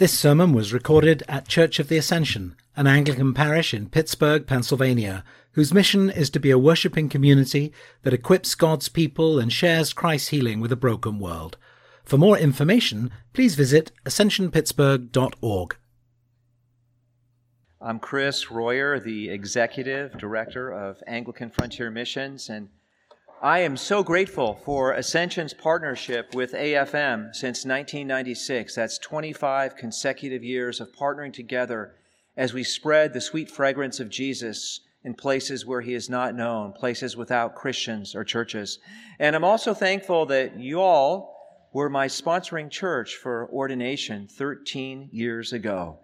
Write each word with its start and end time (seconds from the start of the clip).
This 0.00 0.18
sermon 0.18 0.54
was 0.54 0.72
recorded 0.72 1.22
at 1.28 1.46
Church 1.46 1.78
of 1.78 1.88
the 1.88 1.98
Ascension, 1.98 2.56
an 2.74 2.86
Anglican 2.86 3.34
parish 3.34 3.74
in 3.74 3.90
Pittsburgh, 3.90 4.46
Pennsylvania, 4.46 5.22
whose 5.52 5.74
mission 5.74 6.08
is 6.08 6.30
to 6.30 6.40
be 6.40 6.50
a 6.50 6.56
worshipping 6.56 7.10
community 7.10 7.70
that 8.00 8.14
equips 8.14 8.54
God's 8.54 8.88
people 8.88 9.38
and 9.38 9.52
shares 9.52 9.92
Christ's 9.92 10.28
healing 10.28 10.58
with 10.58 10.72
a 10.72 10.74
broken 10.74 11.18
world. 11.18 11.58
For 12.02 12.16
more 12.16 12.38
information, 12.38 13.10
please 13.34 13.56
visit 13.56 13.92
ascensionpittsburgh.org. 14.06 15.76
I'm 17.82 17.98
Chris 17.98 18.50
Royer, 18.50 18.98
the 18.98 19.28
Executive 19.28 20.16
Director 20.16 20.72
of 20.72 21.02
Anglican 21.06 21.50
Frontier 21.50 21.90
Missions, 21.90 22.48
and 22.48 22.70
I 23.42 23.60
am 23.60 23.78
so 23.78 24.02
grateful 24.02 24.60
for 24.66 24.92
Ascension's 24.92 25.54
partnership 25.54 26.34
with 26.34 26.52
AFM 26.52 27.34
since 27.34 27.64
1996. 27.64 28.74
That's 28.74 28.98
25 28.98 29.76
consecutive 29.76 30.44
years 30.44 30.78
of 30.78 30.92
partnering 30.92 31.32
together 31.32 31.94
as 32.36 32.52
we 32.52 32.62
spread 32.62 33.14
the 33.14 33.20
sweet 33.22 33.50
fragrance 33.50 33.98
of 33.98 34.10
Jesus 34.10 34.80
in 35.04 35.14
places 35.14 35.64
where 35.64 35.80
he 35.80 35.94
is 35.94 36.10
not 36.10 36.34
known, 36.34 36.74
places 36.74 37.16
without 37.16 37.54
Christians 37.54 38.14
or 38.14 38.24
churches. 38.24 38.78
And 39.18 39.34
I'm 39.34 39.44
also 39.44 39.72
thankful 39.72 40.26
that 40.26 40.60
you 40.60 40.82
all 40.82 41.34
were 41.72 41.88
my 41.88 42.08
sponsoring 42.08 42.70
church 42.70 43.16
for 43.16 43.48
ordination 43.50 44.28
13 44.28 45.08
years 45.12 45.54
ago. 45.54 45.98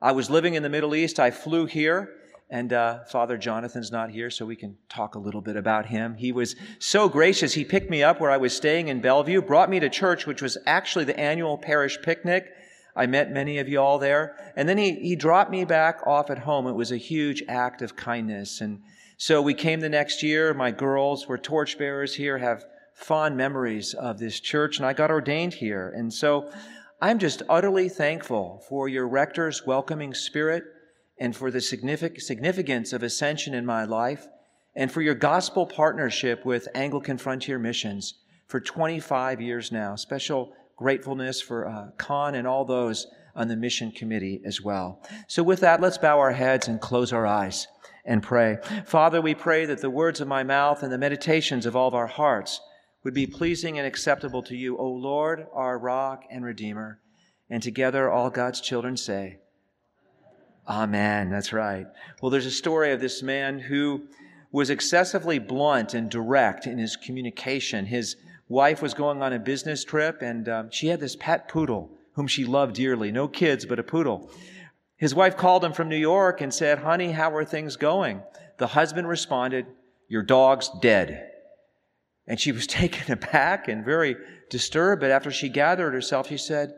I 0.00 0.12
was 0.12 0.30
living 0.30 0.54
in 0.54 0.62
the 0.62 0.68
Middle 0.68 0.94
East. 0.94 1.18
I 1.18 1.32
flew 1.32 1.66
here 1.66 2.12
and 2.48 2.72
uh, 2.72 3.04
Father 3.04 3.36
Jonathan's 3.36 3.90
not 3.90 4.10
here, 4.10 4.30
so 4.30 4.46
we 4.46 4.54
can 4.54 4.76
talk 4.88 5.16
a 5.16 5.18
little 5.18 5.40
bit 5.40 5.56
about 5.56 5.86
him. 5.86 6.14
He 6.14 6.30
was 6.30 6.54
so 6.78 7.08
gracious. 7.08 7.54
He 7.54 7.64
picked 7.64 7.90
me 7.90 8.04
up 8.04 8.20
where 8.20 8.30
I 8.30 8.36
was 8.36 8.54
staying 8.54 8.86
in 8.88 9.00
Bellevue, 9.00 9.42
brought 9.42 9.68
me 9.68 9.80
to 9.80 9.88
church, 9.88 10.26
which 10.26 10.42
was 10.42 10.56
actually 10.64 11.04
the 11.06 11.18
annual 11.18 11.58
parish 11.58 11.98
picnic. 12.02 12.52
I 12.94 13.06
met 13.06 13.32
many 13.32 13.58
of 13.58 13.68
you 13.68 13.80
all 13.80 13.98
there. 13.98 14.36
And 14.54 14.68
then 14.68 14.78
he, 14.78 14.94
he 14.94 15.16
dropped 15.16 15.50
me 15.50 15.64
back 15.64 16.06
off 16.06 16.30
at 16.30 16.38
home. 16.38 16.66
It 16.68 16.72
was 16.72 16.92
a 16.92 16.96
huge 16.96 17.42
act 17.48 17.82
of 17.82 17.96
kindness. 17.96 18.60
And 18.60 18.80
so 19.16 19.42
we 19.42 19.52
came 19.52 19.80
the 19.80 19.88
next 19.88 20.22
year. 20.22 20.54
My 20.54 20.70
girls 20.70 21.26
were 21.26 21.38
torchbearers 21.38 22.14
here, 22.14 22.38
have 22.38 22.64
fond 22.94 23.36
memories 23.36 23.92
of 23.92 24.18
this 24.18 24.40
church, 24.40 24.78
and 24.78 24.86
I 24.86 24.92
got 24.92 25.10
ordained 25.10 25.52
here. 25.52 25.92
And 25.94 26.12
so 26.12 26.50
I'm 27.02 27.18
just 27.18 27.42
utterly 27.48 27.88
thankful 27.88 28.64
for 28.68 28.88
your 28.88 29.06
rector's 29.08 29.66
welcoming 29.66 30.14
spirit 30.14 30.64
and 31.18 31.34
for 31.34 31.50
the 31.50 31.60
significance 31.60 32.92
of 32.92 33.02
ascension 33.02 33.54
in 33.54 33.64
my 33.64 33.84
life, 33.84 34.26
and 34.74 34.92
for 34.92 35.00
your 35.00 35.14
gospel 35.14 35.66
partnership 35.66 36.44
with 36.44 36.68
Anglican 36.74 37.16
Frontier 37.16 37.58
Missions 37.58 38.14
for 38.46 38.60
25 38.60 39.40
years 39.40 39.72
now. 39.72 39.96
Special 39.96 40.52
gratefulness 40.76 41.40
for 41.40 41.66
uh, 41.66 41.88
Con 41.96 42.34
and 42.34 42.46
all 42.46 42.64
those 42.64 43.06
on 43.34 43.48
the 43.48 43.56
mission 43.56 43.90
committee 43.90 44.40
as 44.44 44.60
well. 44.60 45.02
So, 45.28 45.42
with 45.42 45.60
that, 45.60 45.80
let's 45.80 45.98
bow 45.98 46.18
our 46.18 46.32
heads 46.32 46.68
and 46.68 46.80
close 46.80 47.12
our 47.12 47.26
eyes 47.26 47.66
and 48.04 48.22
pray. 48.22 48.58
Father, 48.84 49.20
we 49.20 49.34
pray 49.34 49.66
that 49.66 49.80
the 49.80 49.90
words 49.90 50.20
of 50.20 50.28
my 50.28 50.42
mouth 50.42 50.82
and 50.82 50.92
the 50.92 50.98
meditations 50.98 51.66
of 51.66 51.74
all 51.74 51.88
of 51.88 51.94
our 51.94 52.06
hearts 52.06 52.60
would 53.02 53.14
be 53.14 53.26
pleasing 53.26 53.78
and 53.78 53.86
acceptable 53.86 54.42
to 54.42 54.56
you, 54.56 54.76
O 54.78 54.88
Lord, 54.88 55.46
our 55.52 55.78
rock 55.78 56.24
and 56.30 56.44
redeemer. 56.44 57.00
And 57.48 57.62
together, 57.62 58.10
all 58.10 58.30
God's 58.30 58.60
children 58.60 58.96
say, 58.96 59.38
Amen. 60.68 61.30
That's 61.30 61.52
right. 61.52 61.86
Well, 62.20 62.30
there's 62.30 62.46
a 62.46 62.50
story 62.50 62.92
of 62.92 63.00
this 63.00 63.22
man 63.22 63.58
who 63.58 64.02
was 64.50 64.70
excessively 64.70 65.38
blunt 65.38 65.94
and 65.94 66.10
direct 66.10 66.66
in 66.66 66.78
his 66.78 66.96
communication. 66.96 67.86
His 67.86 68.16
wife 68.48 68.82
was 68.82 68.94
going 68.94 69.22
on 69.22 69.32
a 69.32 69.38
business 69.38 69.84
trip, 69.84 70.22
and 70.22 70.48
um, 70.48 70.70
she 70.70 70.88
had 70.88 70.98
this 70.98 71.16
pet 71.16 71.48
poodle 71.48 71.90
whom 72.12 72.26
she 72.26 72.44
loved 72.44 72.74
dearly. 72.74 73.12
No 73.12 73.28
kids, 73.28 73.64
but 73.66 73.78
a 73.78 73.82
poodle. 73.82 74.30
His 74.96 75.14
wife 75.14 75.36
called 75.36 75.64
him 75.64 75.72
from 75.72 75.88
New 75.88 75.96
York 75.96 76.40
and 76.40 76.52
said, 76.52 76.78
Honey, 76.78 77.12
how 77.12 77.34
are 77.36 77.44
things 77.44 77.76
going? 77.76 78.22
The 78.56 78.68
husband 78.68 79.06
responded, 79.08 79.66
Your 80.08 80.22
dog's 80.22 80.70
dead. 80.80 81.30
And 82.26 82.40
she 82.40 82.50
was 82.50 82.66
taken 82.66 83.12
aback 83.12 83.68
and 83.68 83.84
very 83.84 84.16
disturbed, 84.50 85.00
but 85.00 85.10
after 85.10 85.30
she 85.30 85.48
gathered 85.48 85.92
herself, 85.92 86.28
she 86.28 86.38
said, 86.38 86.74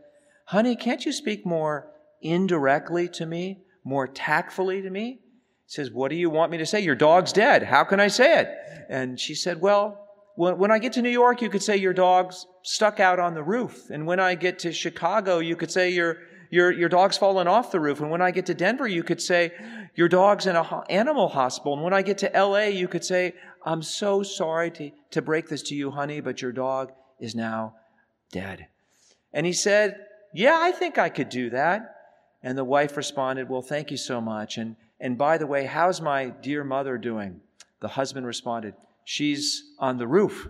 Honey, 0.47 0.76
can't 0.76 1.06
you 1.06 1.12
speak 1.12 1.47
more 1.47 1.91
indirectly 2.20 3.09
to 3.10 3.25
me? 3.25 3.60
More 3.88 4.06
tactfully 4.06 4.82
to 4.82 4.91
me. 4.91 5.21
He 5.66 5.72
says, 5.72 5.91
What 5.91 6.10
do 6.10 6.16
you 6.16 6.31
want 6.31 6.53
me 6.53 6.59
to 6.59 6.66
say? 6.66 6.81
Your 6.81 6.94
dog's 6.94 7.32
dead. 7.32 7.62
How 7.62 7.84
can 7.84 8.00
I 8.00 8.09
say 8.09 8.41
it? 8.41 8.49
And 8.88 9.19
she 9.19 9.34
said, 9.34 9.60
Well, 9.60 10.04
when 10.37 10.71
I 10.71 10.78
get 10.78 10.93
to 10.93 11.03
New 11.03 11.10
York, 11.10 11.43
you 11.43 11.50
could 11.50 11.65
say 11.65 11.76
your 11.76 11.93
dog's 11.93 12.47
stuck 12.62 13.00
out 13.00 13.19
on 13.19 13.34
the 13.34 13.43
roof. 13.43 13.91
And 13.91 14.06
when 14.06 14.21
I 14.21 14.37
get 14.37 14.60
to 14.60 14.72
Chicago, 14.72 15.41
you 15.41 15.56
could 15.56 15.71
say 15.71 15.91
your, 15.91 16.19
your, 16.50 16.71
your 16.71 16.88
dog's 16.88 17.19
fallen 17.19 17.49
off 17.49 17.72
the 17.72 17.81
roof. 17.81 18.00
And 18.00 18.09
when 18.09 18.22
I 18.22 18.31
get 18.31 18.47
to 18.47 18.54
Denver, 18.54 18.87
you 18.87 19.03
could 19.03 19.21
say 19.21 19.50
your 19.97 20.09
dog's 20.09 20.47
in 20.47 20.55
an 20.55 20.65
animal 20.88 21.26
hospital. 21.26 21.75
And 21.75 21.82
when 21.82 21.93
I 21.93 22.03
get 22.03 22.19
to 22.19 22.31
LA, 22.32 22.66
you 22.66 22.87
could 22.87 23.05
say, 23.05 23.34
I'm 23.65 23.82
so 23.82 24.22
sorry 24.22 24.70
to, 24.72 24.93
to 25.10 25.22
break 25.22 25.49
this 25.49 25.62
to 25.65 25.75
you, 25.75 25.91
honey, 25.91 26.20
but 26.20 26.41
your 26.41 26.53
dog 26.53 26.93
is 27.19 27.34
now 27.34 27.75
dead. 28.31 28.69
And 29.32 29.44
he 29.44 29.53
said, 29.53 29.97
Yeah, 30.32 30.56
I 30.60 30.70
think 30.70 30.99
I 30.99 31.09
could 31.09 31.31
do 31.31 31.50
that. 31.50 31.97
And 32.43 32.56
the 32.56 32.65
wife 32.65 32.97
responded, 32.97 33.49
Well, 33.49 33.62
thank 33.62 33.91
you 33.91 33.97
so 33.97 34.21
much. 34.21 34.59
And, 34.59 34.76
and 35.00 35.19
by 35.19 35.38
the 35.38 35.47
way, 35.47 35.65
how's 35.66 36.00
my 36.00 36.26
dear 36.26 36.65
mother 36.65 36.99
doing? 36.99 37.41
The 37.81 37.88
husband 37.88 38.26
responded, 38.26 38.75
She's 39.04 39.62
on 39.78 39.99
the 39.99 40.06
roof. 40.06 40.49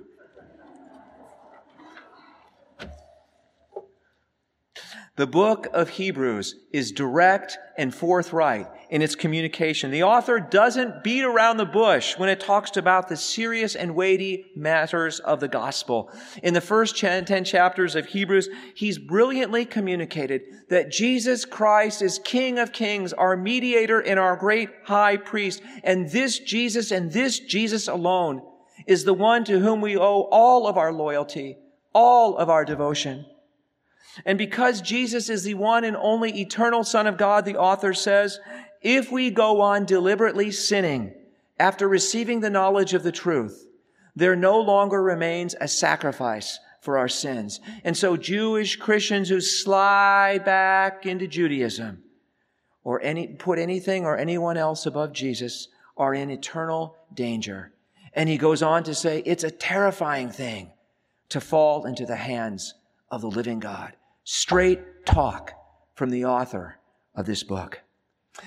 The 5.19 5.27
book 5.27 5.67
of 5.73 5.89
Hebrews 5.89 6.55
is 6.71 6.93
direct 6.93 7.59
and 7.77 7.93
forthright 7.93 8.69
in 8.89 9.03
its 9.03 9.17
communication. 9.17 9.91
The 9.91 10.05
author 10.05 10.39
doesn't 10.39 11.03
beat 11.03 11.25
around 11.25 11.57
the 11.57 11.65
bush 11.65 12.17
when 12.17 12.29
it 12.29 12.39
talks 12.39 12.77
about 12.77 13.09
the 13.09 13.17
serious 13.17 13.75
and 13.75 13.97
weighty 13.97 14.45
matters 14.55 15.19
of 15.19 15.41
the 15.41 15.49
gospel. 15.49 16.13
In 16.45 16.55
the 16.55 16.61
first 16.61 16.97
10 16.97 17.25
chapters 17.43 17.97
of 17.97 18.07
Hebrews, 18.07 18.49
he's 18.77 18.97
brilliantly 18.97 19.65
communicated 19.65 20.43
that 20.69 20.93
Jesus 20.93 21.45
Christ 21.45 22.01
is 22.01 22.21
King 22.21 22.61
of 22.61 22.71
kings, 22.71 23.13
our 23.13 23.37
mediator 23.37 23.99
and 23.99 24.21
our 24.21 24.37
great 24.37 24.71
high 24.85 25.17
priest. 25.17 25.63
And 25.83 26.09
this 26.13 26.39
Jesus 26.39 26.93
and 26.93 27.11
this 27.11 27.41
Jesus 27.41 27.89
alone 27.89 28.41
is 28.87 29.03
the 29.03 29.15
one 29.15 29.43
to 29.47 29.59
whom 29.59 29.81
we 29.81 29.97
owe 29.99 30.29
all 30.31 30.69
of 30.69 30.79
our 30.79 30.93
loyalty, 30.93 31.59
all 31.93 32.37
of 32.37 32.49
our 32.49 32.65
devotion. 32.65 33.27
And 34.25 34.39
because 34.39 34.81
Jesus 34.81 35.29
is 35.29 35.45
the 35.45 35.55
one 35.55 35.85
and 35.85 35.97
only 35.97 36.41
eternal 36.41 36.85
Son 36.85 37.07
of 37.07 37.17
God, 37.17 37.45
the 37.45 37.57
author 37.57 37.95
says, 37.95 38.41
if 38.83 39.11
we 39.11 39.31
go 39.31 39.61
on 39.61 39.85
deliberately 39.85 40.51
sinning 40.51 41.15
after 41.59 41.89
receiving 41.89 42.41
the 42.41 42.51
knowledge 42.51 42.95
of 42.95 43.03
the 43.03 43.13
truth, 43.13 43.67
there 44.15 44.37
no 44.37 44.61
longer 44.61 45.03
remains 45.03 45.55
a 45.61 45.69
sacrifice 45.69 46.59
for 46.81 46.99
our 46.99 47.09
sins. 47.09 47.61
And 47.85 47.97
so 47.97 48.17
Jewish 48.17 48.77
Christians 48.77 49.29
who 49.29 49.41
slide 49.41 50.45
back 50.45 51.07
into 51.07 51.27
Judaism 51.27 52.03
or 52.85 53.01
any, 53.03 53.29
put 53.29 53.59
anything 53.59 54.05
or 54.05 54.17
anyone 54.17 54.57
else 54.57 54.87
above 54.87 55.13
Jesus 55.13 55.69
are 55.97 56.15
in 56.15 56.31
eternal 56.31 56.97
danger. 57.13 57.73
And 58.15 58.29
he 58.29 58.39
goes 58.39 58.63
on 58.63 58.85
to 58.85 58.95
say, 58.95 59.23
it's 59.27 59.45
a 59.45 59.51
terrifying 59.51 60.31
thing 60.31 60.71
to 61.29 61.41
fall 61.41 61.85
into 61.85 62.07
the 62.07 62.17
hands 62.17 62.75
of 63.11 63.21
the 63.21 63.29
living 63.29 63.59
God. 63.59 63.95
Straight 64.31 65.07
talk 65.07 65.55
from 65.95 66.11
the 66.11 66.27
author 66.27 66.77
of 67.15 67.25
this 67.25 67.43
book. 67.43 67.81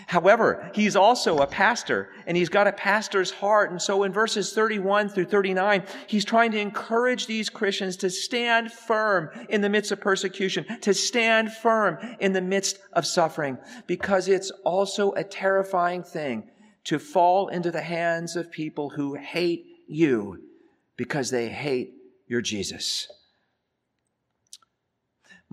However, 0.05 0.69
he's 0.75 0.95
also 0.95 1.39
a 1.39 1.47
pastor 1.47 2.09
and 2.27 2.37
he's 2.37 2.49
got 2.49 2.67
a 2.67 2.71
pastor's 2.71 3.31
heart. 3.31 3.71
And 3.71 3.81
so 3.81 4.03
in 4.03 4.13
verses 4.13 4.53
31 4.53 5.09
through 5.09 5.25
39, 5.25 5.83
he's 6.05 6.23
trying 6.23 6.51
to 6.51 6.59
encourage 6.59 7.25
these 7.25 7.49
Christians 7.49 7.97
to 7.97 8.11
stand 8.11 8.71
firm 8.71 9.31
in 9.49 9.61
the 9.61 9.69
midst 9.69 9.91
of 9.91 9.99
persecution, 9.99 10.67
to 10.81 10.93
stand 10.93 11.51
firm 11.51 11.97
in 12.19 12.33
the 12.33 12.41
midst 12.41 12.77
of 12.93 13.07
suffering, 13.07 13.57
because 13.87 14.27
it's 14.27 14.51
also 14.63 15.13
a 15.13 15.23
terrifying 15.23 16.03
thing 16.03 16.47
to 16.83 16.99
fall 16.99 17.47
into 17.47 17.71
the 17.71 17.81
hands 17.81 18.35
of 18.35 18.51
people 18.51 18.91
who 18.91 19.15
hate 19.15 19.65
you 19.87 20.43
because 20.95 21.31
they 21.31 21.49
hate 21.49 21.95
your 22.27 22.41
Jesus. 22.41 23.07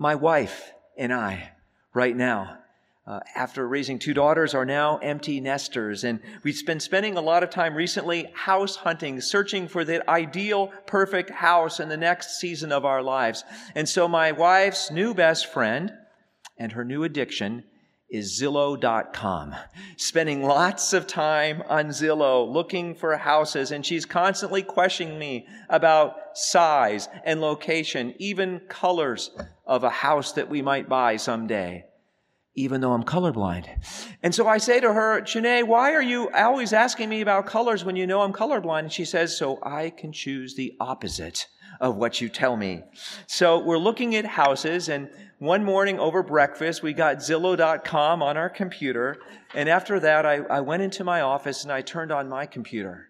My 0.01 0.15
wife 0.15 0.71
and 0.97 1.13
I, 1.13 1.51
right 1.93 2.15
now, 2.15 2.57
uh, 3.05 3.19
after 3.35 3.67
raising 3.67 3.99
two 3.99 4.13
daughters, 4.13 4.53
are 4.53 4.63
now 4.63 4.97
empty 4.99 5.41
nesters. 5.41 6.05
And 6.05 6.21
we've 6.41 6.65
been 6.65 6.79
spending 6.79 7.17
a 7.17 7.21
lot 7.21 7.43
of 7.43 7.49
time 7.49 7.75
recently 7.75 8.31
house 8.33 8.77
hunting, 8.77 9.19
searching 9.19 9.67
for 9.67 9.83
the 9.83 10.09
ideal, 10.09 10.67
perfect 10.87 11.31
house 11.31 11.81
in 11.81 11.89
the 11.89 11.97
next 11.97 12.39
season 12.39 12.71
of 12.71 12.85
our 12.85 13.03
lives. 13.03 13.43
And 13.75 13.89
so 13.89 14.07
my 14.07 14.31
wife's 14.31 14.89
new 14.89 15.13
best 15.13 15.51
friend 15.51 15.91
and 16.57 16.71
her 16.71 16.85
new 16.85 17.03
addiction 17.03 17.65
is 18.09 18.39
Zillow.com. 18.41 19.55
Spending 19.97 20.43
lots 20.43 20.93
of 20.93 21.05
time 21.07 21.61
on 21.67 21.89
Zillow 21.89 22.51
looking 22.51 22.95
for 22.95 23.15
houses, 23.17 23.71
and 23.71 23.85
she's 23.85 24.05
constantly 24.05 24.63
questioning 24.63 25.19
me 25.19 25.47
about 25.69 26.15
size 26.33 27.07
and 27.23 27.41
location, 27.41 28.13
even 28.17 28.61
colors 28.67 29.31
of 29.65 29.83
a 29.83 29.89
house 29.89 30.31
that 30.33 30.49
we 30.49 30.61
might 30.61 30.89
buy 30.89 31.17
someday. 31.17 31.85
even 32.55 32.81
though 32.81 32.91
I'm 32.91 33.03
colorblind. 33.03 33.67
And 34.21 34.35
so 34.35 34.47
I 34.47 34.57
say 34.57 34.79
to 34.81 34.91
her, 34.91 35.21
Janae, 35.21 35.65
why 35.65 35.93
are 35.93 36.01
you 36.01 36.29
always 36.31 36.73
asking 36.73 37.07
me 37.07 37.21
about 37.21 37.45
colors 37.45 37.85
when 37.85 37.95
you 37.95 38.05
know 38.05 38.21
I'm 38.21 38.33
colorblind? 38.33 38.79
And 38.79 38.91
she 38.91 39.05
says, 39.05 39.37
so 39.37 39.59
I 39.63 39.91
can 39.91 40.11
choose 40.11 40.55
the 40.55 40.75
opposite 40.79 41.47
of 41.79 41.95
what 41.95 42.19
you 42.19 42.29
tell 42.29 42.55
me. 42.55 42.83
So 43.27 43.59
we're 43.59 43.77
looking 43.77 44.15
at 44.15 44.25
houses 44.25 44.89
and 44.89 45.09
one 45.39 45.63
morning 45.63 45.99
over 45.99 46.21
breakfast, 46.21 46.83
we 46.83 46.91
got 46.91 47.17
Zillow.com 47.17 48.21
on 48.21 48.35
our 48.35 48.49
computer. 48.49 49.17
And 49.55 49.69
after 49.69 49.99
that, 50.01 50.25
I, 50.25 50.37
I 50.49 50.59
went 50.59 50.83
into 50.83 51.05
my 51.05 51.21
office 51.21 51.63
and 51.63 51.71
I 51.71 51.81
turned 51.81 52.11
on 52.11 52.27
my 52.27 52.45
computer. 52.45 53.07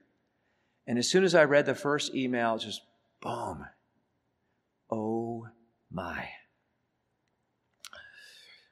And 0.85 0.99
as 0.99 1.09
soon 1.09 1.23
as 1.23 1.33
I 1.33 1.43
read 1.45 1.65
the 1.65 1.73
first 1.73 2.13
email, 2.13 2.57
just 2.59 2.81
boom. 3.21 3.65
Oh 4.91 5.47
my. 5.91 6.29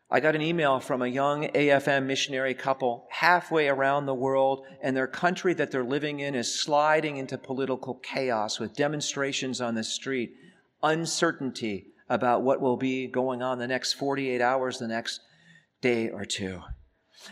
I 0.09 0.21
got 0.21 0.35
an 0.35 0.41
email 0.41 0.79
from 0.79 1.01
a 1.01 1.07
young 1.07 1.49
AFM 1.49 2.05
missionary 2.05 2.53
couple 2.53 3.07
halfway 3.09 3.67
around 3.67 4.05
the 4.05 4.13
world, 4.13 4.65
and 4.81 4.95
their 4.95 5.07
country 5.07 5.53
that 5.55 5.69
they're 5.69 5.83
living 5.83 6.21
in 6.21 6.33
is 6.33 6.61
sliding 6.61 7.17
into 7.17 7.37
political 7.37 7.95
chaos 7.95 8.57
with 8.57 8.73
demonstrations 8.73 9.59
on 9.59 9.75
the 9.75 9.83
street, 9.83 10.33
uncertainty 10.81 11.87
about 12.09 12.41
what 12.41 12.61
will 12.61 12.77
be 12.77 13.07
going 13.07 13.41
on 13.41 13.59
the 13.59 13.67
next 13.67 13.93
48 13.93 14.39
hours, 14.39 14.79
the 14.79 14.87
next 14.87 15.19
day 15.81 16.09
or 16.09 16.23
two. 16.23 16.61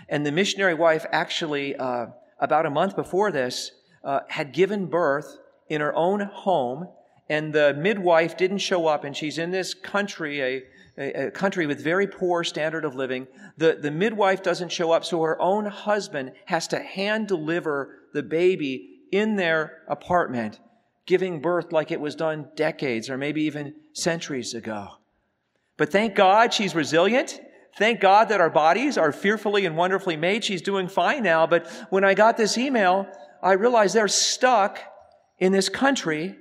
And 0.09 0.25
the 0.25 0.31
missionary 0.33 0.73
wife 0.73 1.05
actually, 1.13 1.77
uh, 1.77 2.07
about 2.39 2.65
a 2.65 2.69
month 2.69 2.97
before 2.97 3.31
this, 3.31 3.71
uh, 4.03 4.19
had 4.27 4.51
given 4.51 4.87
birth 4.87 5.37
in 5.69 5.79
her 5.79 5.95
own 5.95 6.19
home, 6.19 6.89
and 7.29 7.53
the 7.53 7.73
midwife 7.73 8.35
didn't 8.35 8.57
show 8.57 8.87
up, 8.87 9.05
and 9.05 9.15
she's 9.15 9.37
in 9.37 9.51
this 9.51 9.73
country, 9.73 10.65
a 10.97 11.31
country 11.31 11.67
with 11.67 11.83
very 11.83 12.07
poor 12.07 12.43
standard 12.43 12.85
of 12.85 12.95
living. 12.95 13.27
The, 13.57 13.77
the 13.81 13.91
midwife 13.91 14.41
doesn't 14.41 14.71
show 14.71 14.91
up, 14.91 15.03
so 15.03 15.21
her 15.23 15.39
own 15.41 15.65
husband 15.65 16.31
has 16.45 16.67
to 16.69 16.79
hand 16.79 17.27
deliver 17.27 17.99
the 18.13 18.23
baby 18.23 19.01
in 19.11 19.35
their 19.35 19.83
apartment, 19.87 20.59
giving 21.05 21.41
birth 21.41 21.71
like 21.71 21.91
it 21.91 21.99
was 21.99 22.15
done 22.15 22.49
decades 22.55 23.09
or 23.09 23.17
maybe 23.17 23.43
even 23.43 23.75
centuries 23.93 24.53
ago. 24.53 24.87
But 25.77 25.91
thank 25.91 26.15
God 26.15 26.53
she's 26.53 26.73
resilient. 26.73 27.41
Thank 27.77 27.99
God 27.99 28.29
that 28.29 28.39
our 28.39 28.49
bodies 28.49 28.97
are 28.97 29.11
fearfully 29.11 29.65
and 29.65 29.75
wonderfully 29.75 30.15
made. 30.15 30.45
She's 30.45 30.61
doing 30.61 30.87
fine 30.87 31.23
now. 31.23 31.45
But 31.45 31.67
when 31.89 32.05
I 32.05 32.13
got 32.13 32.37
this 32.37 32.57
email, 32.57 33.05
I 33.43 33.53
realized 33.53 33.93
they're 33.93 34.07
stuck 34.07 34.79
in 35.39 35.51
this 35.51 35.67
country 35.67 36.37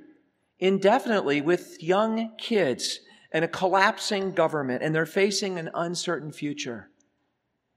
indefinitely 0.60 1.40
with 1.40 1.82
young 1.82 2.36
kids 2.38 3.00
and 3.34 3.44
a 3.44 3.48
collapsing 3.48 4.32
government, 4.32 4.80
and 4.80 4.94
they're 4.94 5.04
facing 5.04 5.58
an 5.58 5.68
uncertain 5.74 6.30
future. 6.30 6.88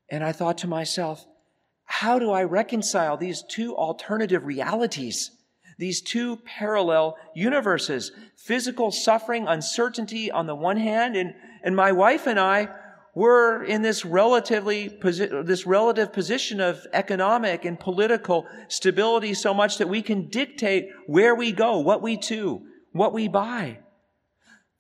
And 0.07 0.23
I 0.23 0.31
thought 0.31 0.59
to 0.59 0.67
myself, 0.67 1.25
how 1.83 2.19
do 2.19 2.29
I 2.29 2.43
reconcile 2.43 3.17
these 3.17 3.41
two 3.41 3.75
alternative 3.75 4.45
realities? 4.45 5.31
These 5.79 6.01
two 6.01 6.37
parallel 6.37 7.17
universes, 7.35 8.11
physical 8.35 8.91
suffering, 8.91 9.47
uncertainty 9.47 10.29
on 10.29 10.45
the 10.45 10.55
one 10.55 10.77
hand, 10.77 11.15
and, 11.15 11.33
and 11.63 11.75
my 11.75 11.91
wife 11.91 12.27
and 12.27 12.39
I 12.39 12.69
were 13.15 13.63
in 13.63 13.81
this 13.81 14.05
relatively, 14.05 14.89
this 15.01 15.65
relative 15.65 16.13
position 16.13 16.61
of 16.61 16.85
economic 16.93 17.65
and 17.65 17.79
political 17.79 18.45
stability 18.67 19.33
so 19.33 19.55
much 19.55 19.79
that 19.79 19.89
we 19.89 20.03
can 20.03 20.27
dictate 20.27 20.89
where 21.07 21.33
we 21.33 21.51
go, 21.51 21.79
what 21.79 22.03
we 22.03 22.15
do, 22.15 22.61
what 22.91 23.11
we 23.11 23.27
buy. 23.27 23.79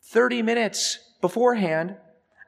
30 0.09 0.41
minutes 0.41 0.99
beforehand, 1.21 1.95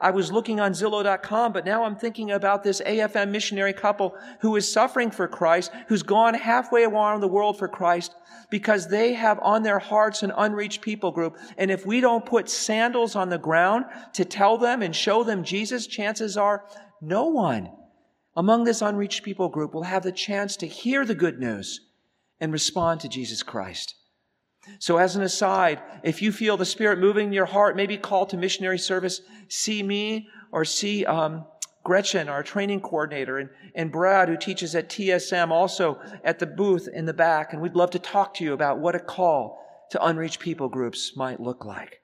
I 0.00 0.10
was 0.12 0.32
looking 0.32 0.60
on 0.60 0.72
Zillow.com, 0.72 1.52
but 1.52 1.66
now 1.66 1.84
I'm 1.84 1.96
thinking 1.96 2.30
about 2.30 2.62
this 2.62 2.80
AFM 2.80 3.30
missionary 3.30 3.74
couple 3.74 4.16
who 4.40 4.56
is 4.56 4.70
suffering 4.70 5.10
for 5.10 5.28
Christ, 5.28 5.70
who's 5.88 6.02
gone 6.02 6.34
halfway 6.34 6.84
around 6.84 7.20
the 7.20 7.28
world 7.28 7.58
for 7.58 7.68
Christ 7.68 8.14
because 8.50 8.88
they 8.88 9.12
have 9.12 9.38
on 9.42 9.62
their 9.62 9.78
hearts 9.78 10.22
an 10.22 10.32
unreached 10.36 10.80
people 10.80 11.12
group. 11.12 11.36
And 11.58 11.70
if 11.70 11.84
we 11.84 12.00
don't 12.00 12.24
put 12.24 12.48
sandals 12.48 13.14
on 13.14 13.28
the 13.28 13.38
ground 13.38 13.84
to 14.14 14.24
tell 14.24 14.56
them 14.56 14.80
and 14.80 14.96
show 14.96 15.22
them 15.22 15.44
Jesus, 15.44 15.86
chances 15.86 16.36
are 16.38 16.64
no 17.02 17.26
one 17.26 17.70
among 18.36 18.64
this 18.64 18.80
unreached 18.80 19.22
people 19.22 19.48
group 19.48 19.74
will 19.74 19.82
have 19.82 20.02
the 20.02 20.12
chance 20.12 20.56
to 20.56 20.66
hear 20.66 21.04
the 21.04 21.14
good 21.14 21.38
news 21.38 21.80
and 22.40 22.52
respond 22.52 23.00
to 23.00 23.08
Jesus 23.08 23.42
Christ. 23.42 23.96
So, 24.78 24.98
as 24.98 25.16
an 25.16 25.22
aside, 25.22 25.80
if 26.02 26.20
you 26.20 26.32
feel 26.32 26.56
the 26.56 26.66
Spirit 26.66 26.98
moving 26.98 27.28
in 27.28 27.32
your 27.32 27.46
heart, 27.46 27.76
maybe 27.76 27.96
call 27.96 28.26
to 28.26 28.36
missionary 28.36 28.78
service, 28.78 29.22
see 29.48 29.82
me 29.82 30.28
or 30.52 30.64
see 30.64 31.04
um, 31.06 31.46
Gretchen, 31.82 32.28
our 32.28 32.42
training 32.42 32.80
coordinator, 32.80 33.38
and, 33.38 33.48
and 33.74 33.90
Brad, 33.90 34.28
who 34.28 34.36
teaches 34.36 34.74
at 34.74 34.90
TSM, 34.90 35.50
also 35.50 35.98
at 36.24 36.38
the 36.38 36.46
booth 36.46 36.88
in 36.92 37.06
the 37.06 37.14
back. 37.14 37.52
And 37.52 37.62
we'd 37.62 37.74
love 37.74 37.90
to 37.92 37.98
talk 37.98 38.34
to 38.34 38.44
you 38.44 38.52
about 38.52 38.78
what 38.78 38.94
a 38.94 39.00
call 39.00 39.64
to 39.90 40.04
unreached 40.04 40.40
people 40.40 40.68
groups 40.68 41.16
might 41.16 41.40
look 41.40 41.64
like. 41.64 42.02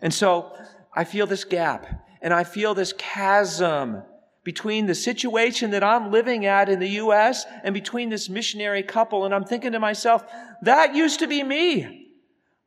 And 0.00 0.14
so 0.14 0.56
I 0.94 1.04
feel 1.04 1.26
this 1.26 1.44
gap 1.44 1.86
and 2.22 2.32
I 2.32 2.44
feel 2.44 2.74
this 2.74 2.92
chasm 2.92 4.02
between 4.44 4.86
the 4.86 4.94
situation 4.94 5.70
that 5.70 5.84
I'm 5.84 6.10
living 6.10 6.46
at 6.46 6.68
in 6.68 6.78
the 6.78 6.88
U.S. 6.88 7.44
and 7.62 7.74
between 7.74 8.08
this 8.08 8.28
missionary 8.28 8.82
couple. 8.82 9.24
And 9.24 9.34
I'm 9.34 9.44
thinking 9.44 9.72
to 9.72 9.80
myself, 9.80 10.24
that 10.62 10.94
used 10.94 11.18
to 11.20 11.26
be 11.26 11.42
me. 11.42 12.08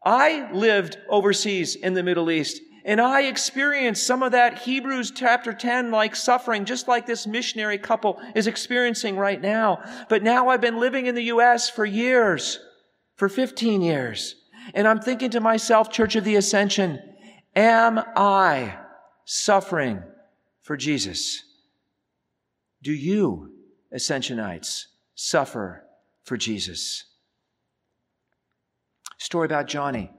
I 0.05 0.51
lived 0.51 0.97
overseas 1.09 1.75
in 1.75 1.93
the 1.93 2.03
Middle 2.03 2.29
East 2.29 2.61
and 2.85 2.99
I 2.99 3.23
experienced 3.23 4.05
some 4.05 4.23
of 4.23 4.33
that 4.33 4.59
Hebrews 4.59 5.11
chapter 5.11 5.53
10 5.53 5.91
like 5.91 6.15
suffering, 6.15 6.65
just 6.65 6.87
like 6.87 7.05
this 7.05 7.25
missionary 7.25 7.77
couple 7.77 8.21
is 8.35 8.47
experiencing 8.47 9.15
right 9.15 9.39
now. 9.39 9.81
But 10.09 10.21
now 10.21 10.49
I've 10.49 10.61
been 10.61 10.79
living 10.79 11.05
in 11.05 11.15
the 11.15 11.23
U.S. 11.25 11.69
for 11.69 11.85
years, 11.85 12.59
for 13.15 13.29
15 13.29 13.81
years. 13.81 14.35
And 14.73 14.87
I'm 14.87 14.99
thinking 14.99 15.31
to 15.31 15.39
myself, 15.39 15.91
Church 15.91 16.15
of 16.15 16.25
the 16.25 16.35
Ascension, 16.35 16.99
am 17.55 17.99
I 18.17 18.77
suffering 19.23 20.03
for 20.61 20.75
Jesus? 20.75 21.41
Do 22.83 22.91
you, 22.91 23.49
Ascensionites, 23.95 24.87
suffer 25.15 25.85
for 26.25 26.35
Jesus? 26.35 27.05
Story 29.17 29.45
about 29.45 29.67
Johnny, 29.67 30.11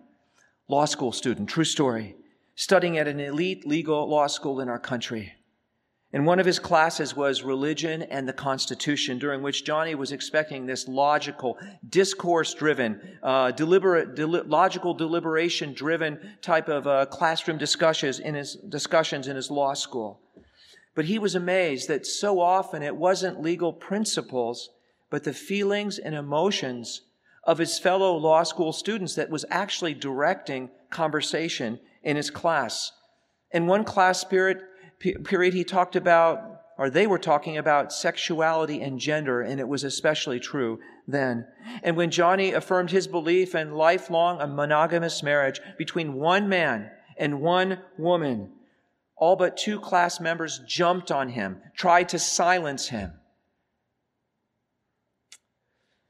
law 0.66 0.86
school 0.86 1.12
student, 1.12 1.46
true 1.46 1.64
story, 1.64 2.16
studying 2.54 2.96
at 2.96 3.06
an 3.06 3.20
elite 3.20 3.66
legal 3.66 4.08
law 4.08 4.28
school 4.28 4.60
in 4.60 4.70
our 4.70 4.78
country. 4.78 5.34
And 6.14 6.24
one 6.24 6.40
of 6.40 6.46
his 6.46 6.58
classes 6.58 7.14
was 7.14 7.42
religion 7.42 8.00
and 8.04 8.26
the 8.26 8.32
Constitution, 8.32 9.18
during 9.18 9.42
which 9.42 9.66
Johnny 9.66 9.94
was 9.94 10.12
expecting 10.12 10.64
this 10.64 10.88
logical, 10.88 11.58
discourse 11.90 12.54
driven, 12.54 12.98
uh, 13.22 13.50
deliberate, 13.50 14.14
deli- 14.14 14.40
logical 14.40 14.94
deliberation 14.94 15.74
driven 15.74 16.18
type 16.40 16.70
of 16.70 16.86
uh, 16.86 17.04
classroom 17.06 17.58
discussions 17.58 18.20
in 18.20 18.34
his 18.34 18.54
discussions 18.54 19.28
in 19.28 19.36
his 19.36 19.50
law 19.50 19.74
school. 19.74 20.22
But 20.94 21.06
he 21.06 21.18
was 21.18 21.34
amazed 21.34 21.88
that 21.88 22.06
so 22.06 22.40
often 22.40 22.82
it 22.82 22.96
wasn't 22.96 23.42
legal 23.42 23.72
principles, 23.72 24.70
but 25.10 25.24
the 25.24 25.32
feelings 25.32 25.98
and 25.98 26.14
emotions 26.14 27.02
of 27.42 27.58
his 27.58 27.78
fellow 27.78 28.16
law 28.16 28.42
school 28.42 28.72
students 28.72 29.14
that 29.16 29.30
was 29.30 29.44
actually 29.50 29.94
directing 29.94 30.70
conversation 30.90 31.78
in 32.02 32.16
his 32.16 32.30
class. 32.30 32.92
In 33.50 33.66
one 33.66 33.84
class 33.84 34.24
period, 34.24 34.62
period 34.98 35.54
he 35.54 35.64
talked 35.64 35.96
about, 35.96 36.62
or 36.78 36.90
they 36.90 37.06
were 37.06 37.18
talking 37.18 37.58
about 37.58 37.92
sexuality 37.92 38.80
and 38.80 38.98
gender, 38.98 39.40
and 39.42 39.60
it 39.60 39.68
was 39.68 39.84
especially 39.84 40.40
true 40.40 40.78
then. 41.06 41.46
And 41.82 41.96
when 41.96 42.10
Johnny 42.10 42.52
affirmed 42.52 42.90
his 42.90 43.06
belief 43.06 43.54
in 43.54 43.74
lifelong 43.74 44.40
a 44.40 44.46
monogamous 44.46 45.22
marriage 45.22 45.60
between 45.76 46.14
one 46.14 46.48
man 46.48 46.90
and 47.16 47.40
one 47.40 47.80
woman, 47.98 48.52
all 49.24 49.36
but 49.36 49.56
two 49.56 49.80
class 49.80 50.20
members 50.20 50.60
jumped 50.66 51.10
on 51.10 51.30
him, 51.30 51.56
tried 51.74 52.10
to 52.10 52.18
silence 52.18 52.88
him. 52.88 53.10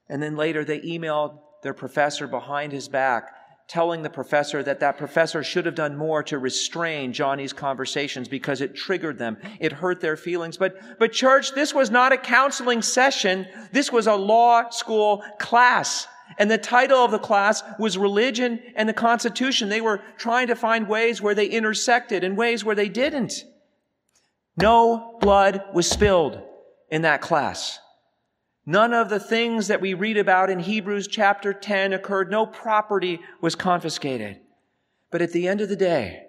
And 0.08 0.20
then 0.20 0.34
later 0.34 0.64
they 0.64 0.80
emailed 0.80 1.38
their 1.62 1.74
professor 1.74 2.26
behind 2.26 2.72
his 2.72 2.88
back, 2.88 3.30
telling 3.68 4.02
the 4.02 4.10
professor 4.10 4.64
that 4.64 4.80
that 4.80 4.98
professor 4.98 5.44
should 5.44 5.64
have 5.64 5.76
done 5.76 5.96
more 5.96 6.24
to 6.24 6.38
restrain 6.38 7.12
Johnny's 7.12 7.52
conversations 7.52 8.26
because 8.26 8.60
it 8.60 8.74
triggered 8.74 9.16
them. 9.16 9.36
It 9.60 9.70
hurt 9.70 10.00
their 10.00 10.16
feelings. 10.16 10.56
But, 10.56 10.98
but 10.98 11.12
church, 11.12 11.54
this 11.54 11.72
was 11.72 11.92
not 11.92 12.12
a 12.12 12.16
counseling 12.16 12.82
session. 12.82 13.46
This 13.70 13.92
was 13.92 14.08
a 14.08 14.16
law 14.16 14.70
school 14.70 15.22
class. 15.38 16.08
And 16.38 16.50
the 16.50 16.58
title 16.58 16.98
of 16.98 17.10
the 17.10 17.18
class 17.18 17.62
was 17.78 17.96
Religion 17.96 18.60
and 18.76 18.88
the 18.88 18.92
Constitution. 18.92 19.68
They 19.68 19.80
were 19.80 20.02
trying 20.16 20.48
to 20.48 20.56
find 20.56 20.88
ways 20.88 21.22
where 21.22 21.34
they 21.34 21.46
intersected 21.46 22.24
and 22.24 22.36
ways 22.36 22.64
where 22.64 22.74
they 22.74 22.88
didn't. 22.88 23.44
No 24.56 25.16
blood 25.20 25.62
was 25.72 25.88
spilled 25.88 26.40
in 26.90 27.02
that 27.02 27.20
class. 27.20 27.78
None 28.66 28.94
of 28.94 29.10
the 29.10 29.20
things 29.20 29.68
that 29.68 29.80
we 29.80 29.94
read 29.94 30.16
about 30.16 30.48
in 30.48 30.58
Hebrews 30.58 31.08
chapter 31.08 31.52
10 31.52 31.92
occurred. 31.92 32.30
No 32.30 32.46
property 32.46 33.20
was 33.40 33.54
confiscated. 33.54 34.40
But 35.10 35.22
at 35.22 35.32
the 35.32 35.46
end 35.46 35.60
of 35.60 35.68
the 35.68 35.76
day, 35.76 36.22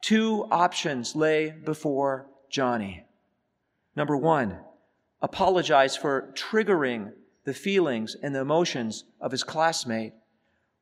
two 0.00 0.46
options 0.50 1.16
lay 1.16 1.50
before 1.50 2.26
Johnny. 2.50 3.04
Number 3.96 4.16
one, 4.16 4.60
apologize 5.20 5.96
for 5.96 6.32
triggering 6.34 7.12
the 7.44 7.54
feelings 7.54 8.16
and 8.22 8.34
the 8.34 8.40
emotions 8.40 9.04
of 9.20 9.32
his 9.32 9.42
classmate. 9.42 10.12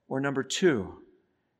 Or 0.09 0.21
number 0.21 0.43
two, 0.43 1.03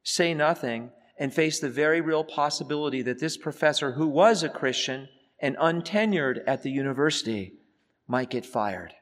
say 0.03 0.35
nothing 0.35 0.91
and 1.19 1.33
face 1.33 1.61
the 1.61 1.69
very 1.69 2.01
real 2.01 2.25
possibility 2.25 3.03
that 3.03 3.19
this 3.21 3.37
professor, 3.37 3.93
who 3.93 4.09
was 4.09 4.43
a 4.43 4.49
Christian 4.49 5.09
and 5.39 5.57
untenured 5.57 6.41
at 6.47 6.63
the 6.63 6.71
university, 6.71 7.55
might 8.09 8.31
get 8.31 8.45
fired. 8.45 8.93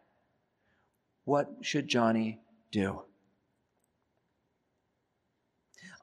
What 1.25 1.49
should 1.63 1.89
Johnny 1.89 2.41
do? 2.71 3.03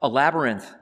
A 0.02 0.08
labyrinth 0.08 0.72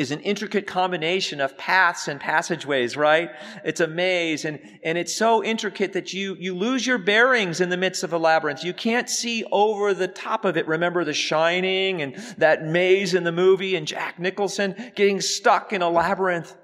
is 0.00 0.10
an 0.10 0.20
intricate 0.20 0.66
combination 0.66 1.42
of 1.42 1.58
paths 1.58 2.08
and 2.08 2.18
passageways, 2.18 2.96
right? 2.96 3.32
It's 3.66 3.80
a 3.80 3.86
maze 3.86 4.46
and, 4.46 4.58
and 4.82 4.96
it's 4.96 5.14
so 5.14 5.44
intricate 5.44 5.92
that 5.92 6.14
you, 6.14 6.36
you 6.40 6.54
lose 6.54 6.86
your 6.86 6.96
bearings 6.96 7.60
in 7.60 7.68
the 7.68 7.76
midst 7.76 8.02
of 8.02 8.14
a 8.14 8.18
labyrinth. 8.18 8.64
You 8.64 8.72
can't 8.72 9.10
see 9.10 9.44
over 9.52 9.92
the 9.92 10.08
top 10.08 10.46
of 10.46 10.56
it. 10.56 10.66
Remember 10.66 11.04
The 11.04 11.12
Shining 11.12 12.00
and 12.00 12.16
that 12.38 12.64
maze 12.64 13.12
in 13.12 13.24
the 13.24 13.30
movie 13.30 13.76
and 13.76 13.86
Jack 13.86 14.18
Nicholson 14.18 14.74
getting 14.94 15.20
stuck 15.20 15.74
in 15.74 15.82
a 15.82 15.90
labyrinth. 15.90 16.56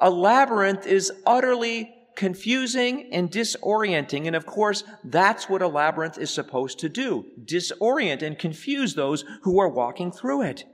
A 0.00 0.08
labyrinth 0.08 0.86
is 0.86 1.10
utterly 1.26 1.92
confusing 2.14 3.08
and 3.12 3.28
disorienting. 3.28 4.28
And 4.28 4.36
of 4.36 4.46
course, 4.46 4.84
that's 5.02 5.48
what 5.48 5.62
a 5.62 5.68
labyrinth 5.68 6.16
is 6.16 6.30
supposed 6.30 6.78
to 6.78 6.88
do. 6.88 7.24
Disorient 7.44 8.22
and 8.22 8.38
confuse 8.38 8.94
those 8.94 9.24
who 9.42 9.58
are 9.58 9.68
walking 9.68 10.12
through 10.12 10.42
it. 10.42 10.64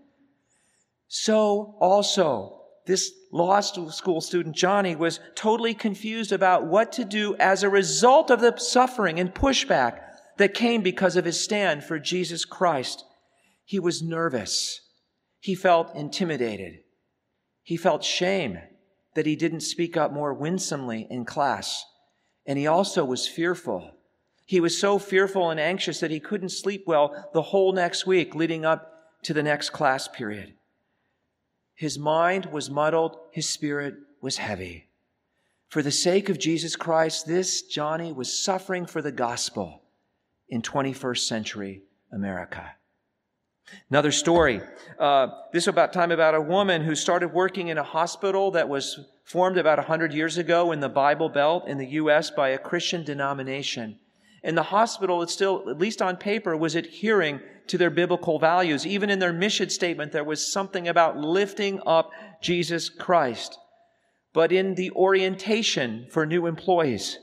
So 1.09 1.77
also, 1.81 2.63
this 2.87 3.11
law 3.33 3.61
school 3.61 4.21
student, 4.21 4.57
Johnny, 4.57 4.95
was 4.95 5.21
totally 5.35 5.75
confused 5.75 6.33
about 6.33 6.67
what 6.67 6.93
to 6.93 7.05
do 7.05 7.35
as 7.37 7.63
a 7.63 7.69
result 7.69 8.31
of 8.31 8.41
the 8.41 8.57
suffering 8.59 9.19
and 9.19 9.35
pushback 9.35 10.01
that 10.37 10.55
came 10.55 10.83
because 10.83 11.17
of 11.17 11.25
his 11.25 11.43
stand 11.43 11.85
for 11.85 11.99
Jesus 11.99 12.45
Christ. 12.45 13.05
He 13.65 13.79
was 13.79 14.03
nervous. 14.03 14.81
He 15.41 15.55
felt 15.55 15.95
intimidated. 15.95 16.81
He 17.63 17.77
felt 17.77 18.05
shame 18.05 18.59
that 19.15 19.27
he 19.27 19.37
didn't 19.37 19.61
speak 19.61 19.97
up 19.97 20.13
more 20.13 20.35
winsomely 20.35 21.07
in 21.09 21.25
class. 21.25 21.85
And 22.47 22.59
he 22.59 22.67
also 22.67 23.05
was 23.05 23.27
fearful. 23.27 23.93
He 24.47 24.61
was 24.61 24.79
so 24.79 24.99
fearful 24.99 25.51
and 25.51 25.59
anxious 25.59 26.01
that 26.01 26.11
he 26.11 26.21
couldn't 26.21 26.51
sleep 26.51 26.85
well 26.87 27.31
the 27.33 27.43
whole 27.43 27.73
next 27.73 28.07
week 28.07 28.35
leading 28.35 28.65
up 28.65 28.91
to 29.23 29.33
the 29.33 29.43
next 29.43 29.71
class 29.71 30.09
period. 30.09 30.55
His 31.75 31.99
mind 31.99 32.47
was 32.47 32.71
muddled, 32.71 33.17
his 33.33 33.49
spirit 33.49 33.95
was 34.21 34.37
heavy. 34.37 34.89
For 35.69 35.83
the 35.83 35.91
sake 35.91 36.29
of 36.29 36.39
Jesus 36.39 36.77
Christ, 36.77 37.27
this 37.27 37.63
Johnny 37.63 38.13
was 38.13 38.45
suffering 38.45 38.87
for 38.87 39.03
the 39.03 39.13
gospel 39.13 39.83
in 40.49 40.63
21st 40.63 41.27
century 41.27 41.83
America. 42.13 42.73
Another 43.91 44.13
story. 44.13 44.61
Uh, 44.99 45.29
this 45.53 45.67
about 45.67 45.93
time 45.93 46.13
about 46.13 46.35
a 46.35 46.41
woman 46.41 46.83
who 46.83 46.95
started 46.95 47.33
working 47.33 47.69
in 47.69 47.79
a 47.79 47.83
hospital 47.83 48.51
that 48.53 48.69
was 48.69 49.01
formed 49.25 49.57
about 49.57 49.79
100 49.79 50.13
years 50.13 50.39
ago 50.39 50.71
in 50.71 50.81
the 50.81 50.89
Bible 50.89 51.29
Belt 51.29 51.67
in 51.67 51.79
the 51.79 51.87
U.S. 51.87 52.31
by 52.31 52.51
a 52.51 52.59
Christian 52.59 53.05
denomination. 53.05 53.99
And 54.43 54.57
the 54.57 54.65
hospital, 54.65 55.23
it 55.23 55.31
still, 55.31 55.69
at 55.71 55.79
least 55.79 56.03
on 56.03 56.17
paper, 56.19 56.57
was 56.57 56.75
adhering 56.75 57.41
to 57.69 57.79
their 57.79 57.91
biblical 57.91 58.39
values. 58.39 58.87
Even 58.87 59.11
in 59.11 59.19
their 59.19 59.33
mission 59.33 59.71
statement, 59.71 60.13
there 60.13 60.25
was 60.25 60.53
something 60.53 60.89
about 60.89 61.19
lifting 61.19 61.81
up 61.87 62.11
Jesus 62.41 62.89
Christ. 62.89 63.59
But 64.33 64.53
in 64.53 64.75
the 64.75 64.91
orientation 64.91 66.07
for 66.11 66.27
new 66.27 66.47
employees, 66.47 67.19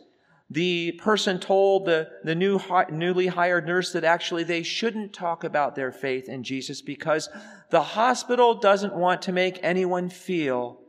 the 0.50 0.94
person 0.94 1.40
told 1.40 1.86
the, 1.86 2.10
the 2.24 2.36
new, 2.36 2.60
newly 2.90 3.28
hired 3.28 3.66
nurse 3.66 3.94
that 3.94 4.04
actually 4.04 4.44
they 4.44 4.64
shouldn't 4.64 5.14
talk 5.14 5.44
about 5.44 5.76
their 5.76 5.92
faith 5.92 6.28
in 6.28 6.44
Jesus 6.44 6.82
because 6.82 7.30
the 7.70 7.82
hospital 7.82 8.56
doesn't 8.56 8.94
want 8.94 9.22
to 9.24 9.32
make 9.32 9.60
anyone 9.64 10.10
feel 10.10 10.82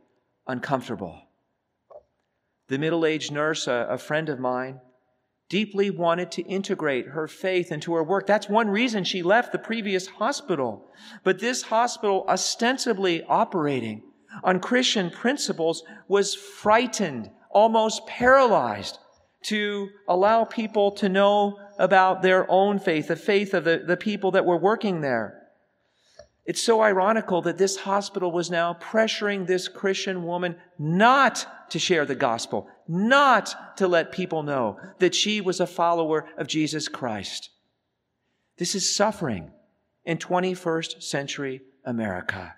uncomfortable. 0.47 1.21
The 2.67 2.77
middle 2.77 3.05
aged 3.05 3.31
nurse, 3.31 3.67
a, 3.67 3.87
a 3.89 3.97
friend 3.97 4.27
of 4.27 4.39
mine, 4.39 4.81
deeply 5.49 5.89
wanted 5.89 6.31
to 6.31 6.41
integrate 6.43 7.07
her 7.07 7.27
faith 7.27 7.71
into 7.71 7.93
her 7.93 8.03
work. 8.03 8.25
That's 8.25 8.49
one 8.49 8.69
reason 8.69 9.03
she 9.03 9.21
left 9.21 9.51
the 9.51 9.59
previous 9.59 10.07
hospital. 10.07 10.91
But 11.23 11.39
this 11.39 11.63
hospital, 11.63 12.25
ostensibly 12.27 13.23
operating 13.23 14.03
on 14.43 14.59
Christian 14.59 15.09
principles, 15.09 15.83
was 16.07 16.33
frightened, 16.33 17.29
almost 17.51 18.07
paralyzed 18.07 18.97
to 19.43 19.89
allow 20.07 20.45
people 20.45 20.91
to 20.91 21.09
know 21.09 21.59
about 21.77 22.21
their 22.21 22.49
own 22.49 22.79
faith, 22.79 23.07
the 23.07 23.15
faith 23.15 23.53
of 23.53 23.65
the, 23.65 23.83
the 23.85 23.97
people 23.97 24.31
that 24.31 24.45
were 24.45 24.57
working 24.57 25.01
there. 25.01 25.42
It's 26.45 26.61
so 26.61 26.81
ironical 26.81 27.41
that 27.43 27.57
this 27.57 27.77
hospital 27.77 28.31
was 28.31 28.51
now 28.51 28.73
pressuring 28.73 29.47
this 29.47 29.67
Christian 29.69 30.23
woman 30.23 30.57
not 30.77 31.47
to 31.69 31.79
share 31.79 32.05
the 32.05 32.15
gospel, 32.15 32.67
not 32.87 33.77
to 33.77 33.87
let 33.87 34.11
people 34.11 34.43
know 34.43 34.77
that 34.99 35.15
she 35.15 35.39
was 35.39 35.59
a 35.59 35.67
follower 35.67 36.25
of 36.37 36.47
Jesus 36.47 36.89
Christ. 36.89 37.49
This 38.57 38.75
is 38.75 38.93
suffering 38.93 39.51
in 40.03 40.17
21st 40.17 41.01
century 41.01 41.61
America. 41.85 42.55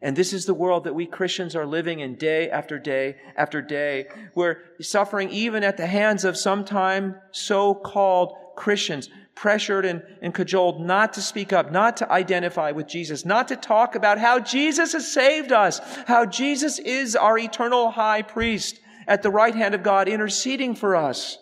And 0.00 0.14
this 0.14 0.32
is 0.32 0.44
the 0.44 0.54
world 0.54 0.84
that 0.84 0.94
we 0.94 1.06
Christians 1.06 1.56
are 1.56 1.66
living 1.66 2.00
in 2.00 2.16
day 2.16 2.50
after 2.50 2.78
day 2.78 3.16
after 3.36 3.60
day. 3.62 4.06
We're 4.34 4.58
suffering 4.80 5.30
even 5.30 5.64
at 5.64 5.76
the 5.76 5.86
hands 5.86 6.24
of 6.24 6.36
sometime 6.36 7.16
so-called 7.32 8.34
Christians 8.56 9.08
pressured 9.36 9.84
and, 9.84 10.02
and 10.22 10.34
cajoled 10.34 10.80
not 10.80 11.12
to 11.12 11.20
speak 11.20 11.52
up, 11.52 11.70
not 11.70 11.98
to 11.98 12.10
identify 12.10 12.72
with 12.72 12.88
Jesus, 12.88 13.24
not 13.24 13.46
to 13.48 13.54
talk 13.54 13.94
about 13.94 14.18
how 14.18 14.40
Jesus 14.40 14.92
has 14.94 15.06
saved 15.12 15.52
us, 15.52 15.78
how 16.08 16.26
Jesus 16.26 16.80
is 16.80 17.14
our 17.14 17.38
eternal 17.38 17.92
high 17.92 18.22
priest 18.22 18.80
at 19.06 19.22
the 19.22 19.30
right 19.30 19.54
hand 19.54 19.74
of 19.74 19.84
God 19.84 20.08
interceding 20.08 20.74
for 20.74 20.96
us. 20.96 21.38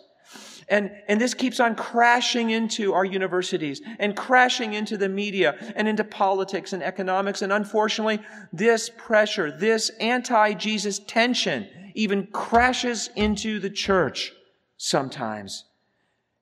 And, 0.67 0.91
and 1.07 1.21
this 1.21 1.33
keeps 1.33 1.59
on 1.59 1.75
crashing 1.75 2.49
into 2.49 2.93
our 2.93 3.05
universities 3.05 3.81
and 3.99 4.17
crashing 4.17 4.73
into 4.73 4.97
the 4.97 5.09
media 5.09 5.55
and 5.75 5.87
into 5.87 6.03
politics 6.03 6.73
and 6.73 6.83
economics. 6.83 7.43
And 7.43 7.53
unfortunately, 7.53 8.19
this 8.51 8.89
pressure, 8.89 9.55
this 9.55 9.89
anti-Jesus 9.99 10.99
tension 11.07 11.67
even 11.93 12.27
crashes 12.27 13.09
into 13.15 13.59
the 13.59 13.69
church 13.69 14.33
sometimes. 14.77 15.65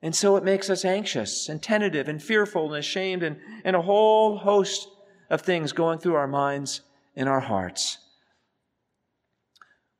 And 0.03 0.13
so 0.13 0.35
it 0.35 0.43
makes 0.43 0.69
us 0.69 0.83
anxious 0.83 1.47
and 1.47 1.63
tentative 1.63 2.09
and 2.09 2.21
fearful 2.21 2.67
and 2.67 2.75
ashamed 2.75 3.23
and, 3.23 3.37
and 3.63 3.73
a 3.73 3.81
whole 3.81 4.37
host 4.37 4.89
of 5.29 5.41
things 5.41 5.71
going 5.71 5.97
through 5.97 6.15
our 6.15 6.27
minds 6.27 6.81
and 7.15 7.29
our 7.29 7.39
hearts. 7.39 7.99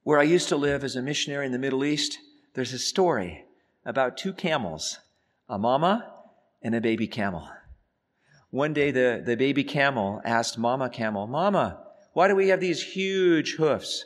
Where 0.03 0.19
I 0.19 0.23
used 0.23 0.49
to 0.49 0.57
live 0.57 0.83
as 0.83 0.97
a 0.97 1.01
missionary 1.01 1.45
in 1.45 1.53
the 1.53 1.57
Middle 1.57 1.85
East, 1.85 2.19
there's 2.53 2.73
a 2.73 2.79
story 2.79 3.45
about 3.85 4.17
two 4.17 4.33
camels, 4.33 4.99
a 5.47 5.57
mama 5.57 6.13
and 6.61 6.75
a 6.75 6.81
baby 6.81 7.07
camel. 7.07 7.47
One 8.49 8.73
day 8.73 8.91
the, 8.91 9.23
the 9.25 9.37
baby 9.37 9.63
camel 9.63 10.21
asked 10.25 10.57
Mama 10.57 10.89
Camel, 10.89 11.27
Mama, 11.27 11.79
why 12.11 12.27
do 12.27 12.35
we 12.35 12.49
have 12.49 12.59
these 12.59 12.83
huge 12.83 13.55
hoofs? 13.55 14.03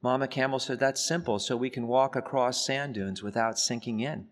Mama 0.00 0.28
Camel 0.28 0.60
said, 0.60 0.78
That's 0.78 1.04
simple, 1.04 1.40
so 1.40 1.56
we 1.56 1.70
can 1.70 1.88
walk 1.88 2.14
across 2.14 2.64
sand 2.64 2.94
dunes 2.94 3.20
without 3.20 3.58
sinking 3.58 3.98
in. 3.98 4.28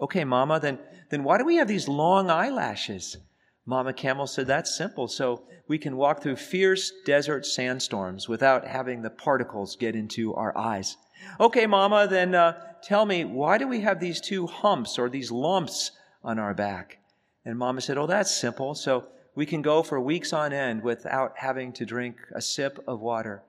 Okay, 0.00 0.24
Mama, 0.24 0.58
then, 0.58 0.78
then 1.10 1.24
why 1.24 1.38
do 1.38 1.44
we 1.44 1.56
have 1.56 1.68
these 1.68 1.88
long 1.88 2.30
eyelashes? 2.30 3.16
Mama 3.64 3.92
Camel 3.92 4.26
said, 4.26 4.46
That's 4.46 4.74
simple. 4.74 5.06
So 5.06 5.44
we 5.68 5.78
can 5.78 5.96
walk 5.96 6.22
through 6.22 6.36
fierce 6.36 6.92
desert 7.04 7.46
sandstorms 7.46 8.28
without 8.28 8.66
having 8.66 9.02
the 9.02 9.10
particles 9.10 9.76
get 9.76 9.94
into 9.94 10.34
our 10.34 10.56
eyes. 10.56 10.96
Okay, 11.38 11.66
Mama, 11.66 12.08
then 12.08 12.34
uh, 12.34 12.58
tell 12.82 13.06
me, 13.06 13.24
why 13.24 13.58
do 13.58 13.68
we 13.68 13.80
have 13.80 14.00
these 14.00 14.20
two 14.20 14.46
humps 14.46 14.98
or 14.98 15.08
these 15.08 15.30
lumps 15.30 15.92
on 16.24 16.38
our 16.38 16.54
back? 16.54 16.98
And 17.44 17.58
Mama 17.58 17.80
said, 17.80 17.98
Oh, 17.98 18.06
that's 18.06 18.34
simple. 18.34 18.74
So 18.74 19.06
we 19.34 19.46
can 19.46 19.62
go 19.62 19.82
for 19.82 20.00
weeks 20.00 20.32
on 20.32 20.52
end 20.52 20.82
without 20.82 21.34
having 21.36 21.72
to 21.74 21.86
drink 21.86 22.16
a 22.34 22.42
sip 22.42 22.82
of 22.86 23.00
water. 23.00 23.42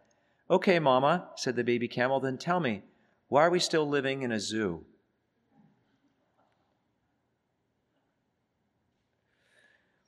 Okay, 0.49 0.79
Mama, 0.79 1.29
said 1.35 1.55
the 1.55 1.63
baby 1.63 1.87
camel, 1.87 2.19
then 2.19 2.37
tell 2.37 2.59
me, 2.59 2.83
why 3.27 3.43
are 3.43 3.49
we 3.49 3.59
still 3.59 3.87
living 3.87 4.21
in 4.21 4.31
a 4.31 4.39
zoo? 4.39 4.85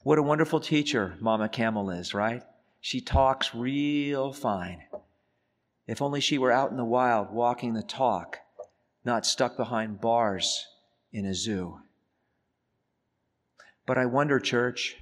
What 0.06 0.20
a 0.20 0.22
wonderful 0.22 0.60
teacher 0.60 1.16
Mama 1.20 1.50
Camel 1.50 1.90
is, 1.90 2.14
right? 2.14 2.44
She 2.80 3.02
talks 3.02 3.56
real 3.56 4.32
fine. 4.32 4.84
If 5.88 6.00
only 6.00 6.22
she 6.22 6.38
were 6.38 6.52
out 6.52 6.70
in 6.70 6.78
the 6.78 6.86
wild 6.86 7.32
walking 7.32 7.74
the 7.74 7.82
talk, 7.82 8.38
not 9.04 9.26
stuck 9.26 9.58
behind 9.58 10.02
bars 10.02 10.68
in 11.12 11.26
a 11.26 11.34
zoo. 11.34 11.80
But 13.88 13.98
I 13.98 14.06
wonder, 14.06 14.40
church, 14.40 14.96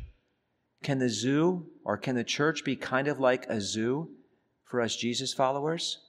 can 0.83 0.99
the 0.99 1.09
zoo 1.09 1.65
or 1.83 1.97
can 1.97 2.15
the 2.15 2.23
church 2.23 2.63
be 2.63 2.77
kind 2.77 3.09
of 3.09 3.19
like 3.19 3.45
a 3.47 3.59
zoo 3.59 4.09
for 4.63 4.79
us 4.79 4.95
Jesus 4.95 5.33
followers? 5.33 5.99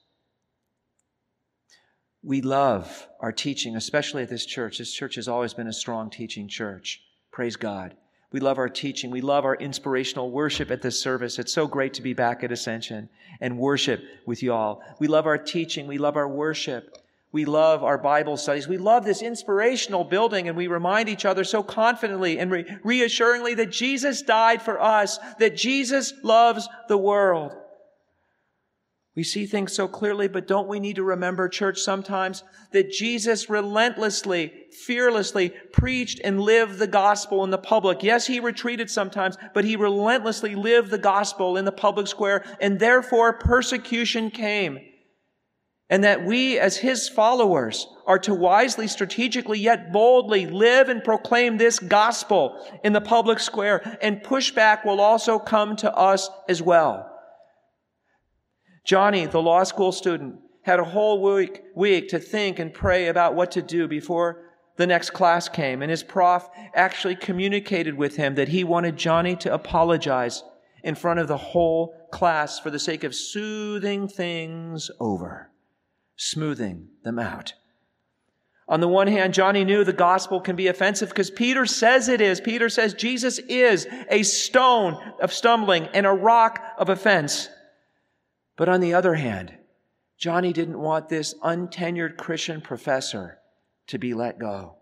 we 2.23 2.43
love 2.43 3.09
our 3.19 3.33
teaching, 3.33 3.75
especially 3.75 4.23
at 4.23 4.31
this 4.31 4.47
church. 4.47 4.79
This 4.79 4.93
church 4.93 5.17
has 5.17 5.27
always 5.27 5.53
been 5.53 5.67
a 5.67 5.73
strong 5.73 6.11
teaching 6.11 6.47
church. 6.47 7.03
Praise 7.33 7.57
God. 7.57 7.97
We 8.35 8.41
love 8.41 8.59
our 8.59 8.69
teaching. 8.69 9.13
We 9.13 9.21
love 9.21 9.45
our 9.45 9.55
inspirational 9.55 10.29
worship 10.29 10.73
at 10.73 10.83
this 10.83 11.01
service. 11.01 11.39
It's 11.39 11.53
so 11.53 11.69
great 11.69 11.95
to 11.95 12.03
be 12.03 12.15
back 12.15 12.43
at 12.43 12.51
Ascension 12.51 13.09
and 13.41 13.57
worship 13.57 14.03
with 14.27 14.43
y'all. 14.43 14.83
We 14.99 15.07
love 15.07 15.29
our 15.29 15.39
teaching. 15.39 15.87
We 15.87 15.99
love 15.99 16.17
our 16.17 16.27
worship. 16.27 16.99
We 17.31 17.45
love 17.45 17.85
our 17.85 17.97
Bible 17.97 18.37
studies. 18.37 18.67
We 18.67 18.77
love 18.77 19.05
this 19.05 19.23
inspirational 19.23 20.03
building 20.03 20.49
and 20.49 20.57
we 20.57 20.67
remind 20.67 21.09
each 21.09 21.25
other 21.25 21.45
so 21.45 21.63
confidently 21.63 22.41
and 22.41 22.51
re- 22.51 22.79
reassuringly 22.83 23.55
that 23.55 23.71
Jesus 23.71 24.21
died 24.23 24.61
for 24.61 24.83
us, 24.83 25.21
that 25.39 25.55
Jesus 25.57 26.13
loves 26.25 26.69
the 26.89 26.99
world. 26.99 27.55
We 29.17 29.23
see 29.23 29.47
things 29.47 29.73
so 29.73 29.87
clearly, 29.87 30.27
but 30.27 30.49
don't 30.49 30.67
we 30.67 30.81
need 30.81 30.97
to 30.97 31.05
remember, 31.05 31.49
church, 31.49 31.79
sometimes 31.79 32.43
that 32.73 32.91
Jesus 32.91 33.49
relentlessly, 33.49 34.53
fearlessly 34.85 35.51
preached 35.73 36.21
and 36.25 36.41
lived 36.41 36.79
the 36.79 36.89
gospel 36.89 37.45
in 37.45 37.51
the 37.51 37.59
public. 37.59 38.03
Yes, 38.03 38.27
he 38.27 38.41
retreated 38.41 38.91
sometimes, 38.91 39.39
but 39.53 39.65
he 39.65 39.77
relentlessly 39.77 40.57
lived 40.57 40.91
the 40.91 40.99
gospel 40.99 41.57
in 41.57 41.65
the 41.65 41.73
public 41.73 42.09
square, 42.09 42.45
and 42.61 42.81
therefore 42.81 43.35
persecution 43.35 44.31
came 44.31 44.81
and 45.91 46.03
that 46.03 46.25
we 46.25 46.59
as 46.59 46.77
his 46.79 47.09
followers 47.09 47.87
are 48.07 48.19
to 48.19 48.35
wisely, 48.35 48.89
strategically, 48.89 49.59
yet 49.59 49.93
boldly 49.93 50.47
live 50.47 50.89
and 50.89 51.05
proclaim 51.05 51.57
this 51.57 51.79
gospel 51.79 52.59
in 52.83 52.93
the 52.93 53.01
public 53.01 53.39
square, 53.39 53.97
and 54.01 54.23
pushback 54.23 54.85
will 54.85 55.01
also 55.01 55.39
come 55.39 55.77
to 55.77 55.95
us 55.95 56.29
as 56.49 56.63
well. 56.63 57.14
Johnny, 58.85 59.27
the 59.27 59.43
law 59.43 59.65
school 59.65 59.93
student, 59.93 60.37
had 60.63 60.81
a 60.81 60.85
whole 60.85 61.23
week, 61.23 61.63
week 61.75 62.09
to 62.09 62.19
think 62.19 62.59
and 62.59 62.73
pray 62.73 63.09
about 63.09 63.35
what 63.35 63.51
to 63.53 63.63
do 63.63 63.89
before 63.89 64.43
the 64.77 64.87
next 64.87 65.11
class 65.11 65.49
came, 65.49 65.83
and 65.83 65.91
his 65.91 66.03
prof 66.03 66.49
actually 66.75 67.17
communicated 67.17 67.95
with 67.95 68.17
him 68.17 68.35
that 68.35 68.49
he 68.49 68.65
wanted 68.65 68.97
Johnny 68.97 69.37
to 69.37 69.53
apologize 69.53 70.43
in 70.83 70.95
front 70.95 71.21
of 71.21 71.29
the 71.29 71.37
whole 71.37 71.95
class 72.11 72.59
for 72.59 72.71
the 72.71 72.79
sake 72.79 73.05
of 73.05 73.15
soothing 73.15 74.09
things 74.09 74.91
over 75.01 75.51
smoothing 76.17 76.89
them 77.03 77.19
out. 77.19 77.55
On 78.67 78.81
the 78.81 78.89
one 78.89 79.09
hand, 79.09 79.35
Johnny 79.35 79.65
knew 79.65 79.85
the 79.85 79.93
gospel 79.93 80.41
can 80.41 80.57
be 80.57 80.69
offensive 80.69 81.11
because 81.11 81.31
Peter 81.31 81.67
says 81.67 82.09
it 82.09 82.21
is. 82.21 82.41
Peter 82.41 82.71
says 82.71 82.95
Jesus 82.95 83.39
is 83.41 83.87
a 84.11 84.23
stone 84.23 84.97
of 85.21 85.33
stumbling 85.33 85.87
and 85.89 86.07
a 86.07 86.13
rock 86.13 86.63
of 86.79 86.89
offense. 86.89 87.51
But 88.57 88.69
on 88.69 88.81
the 88.81 88.95
other 88.95 89.15
hand, 89.15 89.55
Johnny 90.19 90.53
didn't 90.53 90.79
want 90.79 91.09
this 91.09 91.35
untenured 91.43 92.17
Christian 92.17 92.61
professor 92.61 93.39
to 93.89 93.99
be 93.99 94.15
let 94.15 94.39
go. 94.39 94.77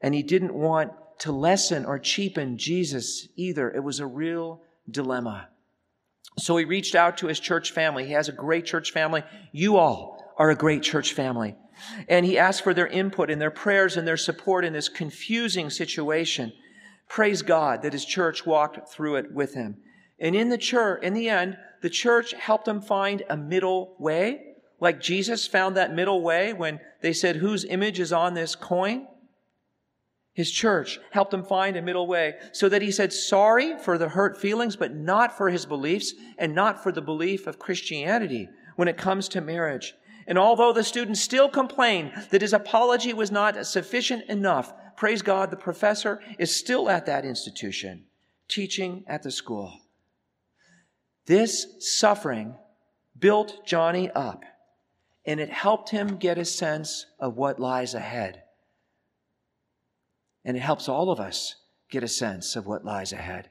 And 0.00 0.14
he 0.14 0.22
didn't 0.22 0.54
want 0.54 0.92
to 1.20 1.32
lessen 1.32 1.84
or 1.84 1.98
cheapen 1.98 2.56
Jesus 2.56 3.28
either. 3.36 3.70
It 3.70 3.84
was 3.84 4.00
a 4.00 4.06
real 4.06 4.62
dilemma. 4.90 5.48
So 6.38 6.56
he 6.56 6.64
reached 6.64 6.94
out 6.94 7.18
to 7.18 7.26
his 7.26 7.38
church 7.38 7.72
family. 7.72 8.06
He 8.06 8.12
has 8.12 8.28
a 8.28 8.32
great 8.32 8.64
church 8.64 8.92
family. 8.92 9.22
You 9.52 9.76
all 9.76 10.34
are 10.38 10.50
a 10.50 10.56
great 10.56 10.82
church 10.82 11.12
family. 11.12 11.54
And 12.08 12.24
he 12.24 12.38
asked 12.38 12.62
for 12.62 12.72
their 12.72 12.86
input 12.86 13.30
and 13.30 13.40
their 13.40 13.50
prayers 13.50 13.96
and 13.96 14.08
their 14.08 14.16
support 14.16 14.64
in 14.64 14.72
this 14.72 14.88
confusing 14.88 15.68
situation. 15.68 16.52
Praise 17.08 17.42
God 17.42 17.82
that 17.82 17.92
his 17.92 18.04
church 18.04 18.46
walked 18.46 18.88
through 18.88 19.16
it 19.16 19.32
with 19.32 19.54
him. 19.54 19.76
And 20.20 20.36
in 20.36 20.50
the 20.50 20.58
church, 20.58 21.02
in 21.02 21.14
the 21.14 21.28
end, 21.28 21.56
the 21.82 21.90
church 21.90 22.32
helped 22.34 22.68
him 22.68 22.82
find 22.82 23.22
a 23.30 23.36
middle 23.36 23.96
way, 23.98 24.54
like 24.78 25.00
Jesus 25.00 25.46
found 25.46 25.76
that 25.76 25.94
middle 25.94 26.22
way 26.22 26.52
when 26.52 26.80
they 27.00 27.12
said, 27.12 27.36
whose 27.36 27.64
image 27.64 27.98
is 27.98 28.12
on 28.12 28.34
this 28.34 28.54
coin? 28.54 29.06
His 30.32 30.50
church 30.50 31.00
helped 31.10 31.34
him 31.34 31.42
find 31.42 31.76
a 31.76 31.82
middle 31.82 32.06
way 32.06 32.34
so 32.52 32.68
that 32.68 32.82
he 32.82 32.90
said 32.90 33.12
sorry 33.12 33.78
for 33.78 33.98
the 33.98 34.10
hurt 34.10 34.38
feelings, 34.38 34.76
but 34.76 34.94
not 34.94 35.36
for 35.36 35.50
his 35.50 35.66
beliefs 35.66 36.14
and 36.38 36.54
not 36.54 36.82
for 36.82 36.92
the 36.92 37.02
belief 37.02 37.46
of 37.46 37.58
Christianity 37.58 38.48
when 38.76 38.88
it 38.88 38.96
comes 38.96 39.28
to 39.30 39.40
marriage. 39.40 39.94
And 40.26 40.38
although 40.38 40.72
the 40.72 40.84
student 40.84 41.16
still 41.16 41.48
complained 41.48 42.12
that 42.30 42.42
his 42.42 42.52
apology 42.52 43.12
was 43.12 43.30
not 43.30 43.66
sufficient 43.66 44.28
enough, 44.28 44.72
praise 44.96 45.22
God, 45.22 45.50
the 45.50 45.56
professor 45.56 46.20
is 46.38 46.54
still 46.54 46.88
at 46.88 47.06
that 47.06 47.24
institution, 47.24 48.04
teaching 48.48 49.04
at 49.08 49.22
the 49.22 49.30
school. 49.30 49.79
This 51.30 51.76
suffering 51.78 52.56
built 53.16 53.64
Johnny 53.64 54.10
up, 54.10 54.42
and 55.24 55.38
it 55.38 55.48
helped 55.48 55.90
him 55.90 56.16
get 56.16 56.38
a 56.38 56.44
sense 56.44 57.06
of 57.20 57.36
what 57.36 57.60
lies 57.60 57.94
ahead. 57.94 58.42
And 60.44 60.56
it 60.56 60.60
helps 60.60 60.88
all 60.88 61.08
of 61.08 61.20
us 61.20 61.54
get 61.88 62.02
a 62.02 62.08
sense 62.08 62.56
of 62.56 62.66
what 62.66 62.84
lies 62.84 63.12
ahead. 63.12 63.50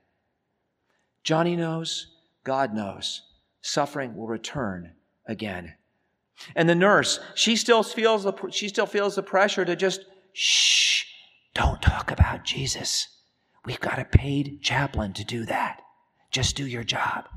Johnny 1.24 1.56
knows, 1.56 2.08
God 2.44 2.74
knows, 2.74 3.22
suffering 3.62 4.14
will 4.14 4.28
return 4.28 4.92
again. 5.26 5.76
And 6.58 6.68
the 6.68 6.76
nurse, 6.76 7.22
she 7.34 7.56
still 7.56 7.84
feels 7.84 8.26
the, 8.26 8.34
she 8.52 8.68
still 8.68 8.88
feels 8.88 9.16
the 9.16 9.24
pressure 9.24 9.64
to 9.64 9.78
just, 9.78 10.02
shh, 10.34 11.06
don't 11.54 11.82
talk 11.82 12.12
about 12.12 12.44
Jesus. 12.44 13.08
We've 13.64 13.80
got 13.80 14.00
a 14.00 14.04
paid 14.04 14.60
chaplain 14.62 15.14
to 15.14 15.24
do 15.24 15.46
that. 15.46 15.82
Just 16.30 16.58
do 16.58 16.68
your 16.68 16.84
job. 16.84 17.30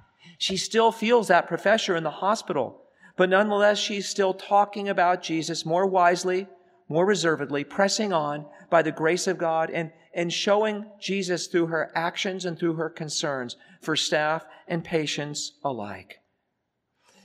She 0.43 0.57
still 0.57 0.91
feels 0.91 1.29
that 1.29 1.47
professor 1.47 1.95
in 1.95 2.03
the 2.03 2.11
hospital, 2.11 2.83
but 3.17 3.29
nonetheless, 3.29 3.79
she's 3.79 4.09
still 4.09 4.35
talking 4.35 4.89
about 4.89 5.23
Jesus 5.23 5.65
more 5.65 5.87
wisely, 5.87 6.49
more 6.89 7.07
reservedly, 7.07 7.63
pressing 7.63 8.13
on 8.13 8.47
by 8.69 8.83
the 8.83 8.91
grace 8.91 9.29
of 9.29 9.39
God 9.39 9.71
and, 9.71 9.93
and 10.13 10.33
showing 10.33 10.91
Jesus 11.01 11.47
through 11.47 11.67
her 11.67 11.93
actions 11.95 12.45
and 12.45 12.59
through 12.59 12.75
her 12.75 12.91
concerns 12.91 13.55
for 13.83 13.95
staff 13.95 14.45
and 14.67 14.83
patients 14.83 15.53
alike. 15.63 16.19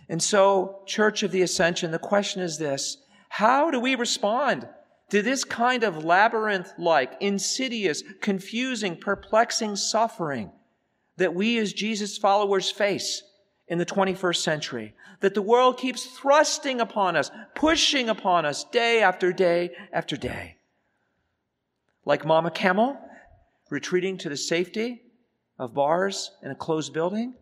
And 0.07 0.21
so, 0.21 0.83
Church 0.85 1.23
of 1.23 1.31
the 1.31 1.41
Ascension, 1.41 1.89
the 1.89 1.97
question 1.97 2.43
is 2.43 2.59
this 2.59 2.97
How 3.29 3.71
do 3.71 3.79
we 3.79 3.95
respond 3.95 4.69
to 5.09 5.23
this 5.23 5.43
kind 5.43 5.83
of 5.83 6.05
labyrinth 6.05 6.71
like, 6.77 7.13
insidious, 7.19 8.03
confusing, 8.21 8.95
perplexing 8.95 9.75
suffering 9.75 10.51
that 11.17 11.35
we 11.35 11.57
as 11.57 11.73
Jesus 11.73 12.17
followers 12.17 12.71
face 12.71 13.23
in 13.67 13.77
the 13.77 13.85
21st 13.85 14.37
century? 14.37 14.93
That 15.19 15.33
the 15.33 15.41
world 15.41 15.77
keeps 15.77 16.05
thrusting 16.05 16.79
upon 16.79 17.15
us, 17.15 17.31
pushing 17.55 18.09
upon 18.09 18.45
us 18.45 18.63
day 18.65 19.01
after 19.01 19.33
day 19.33 19.71
after 19.91 20.15
day. 20.15 20.57
Like 22.05 22.25
Mama 22.25 22.51
Camel, 22.51 22.97
retreating 23.69 24.17
to 24.19 24.29
the 24.29 24.37
safety 24.37 25.01
of 25.59 25.73
bars 25.73 26.31
in 26.41 26.51
a 26.51 26.55
closed 26.55 26.93
building? 26.93 27.33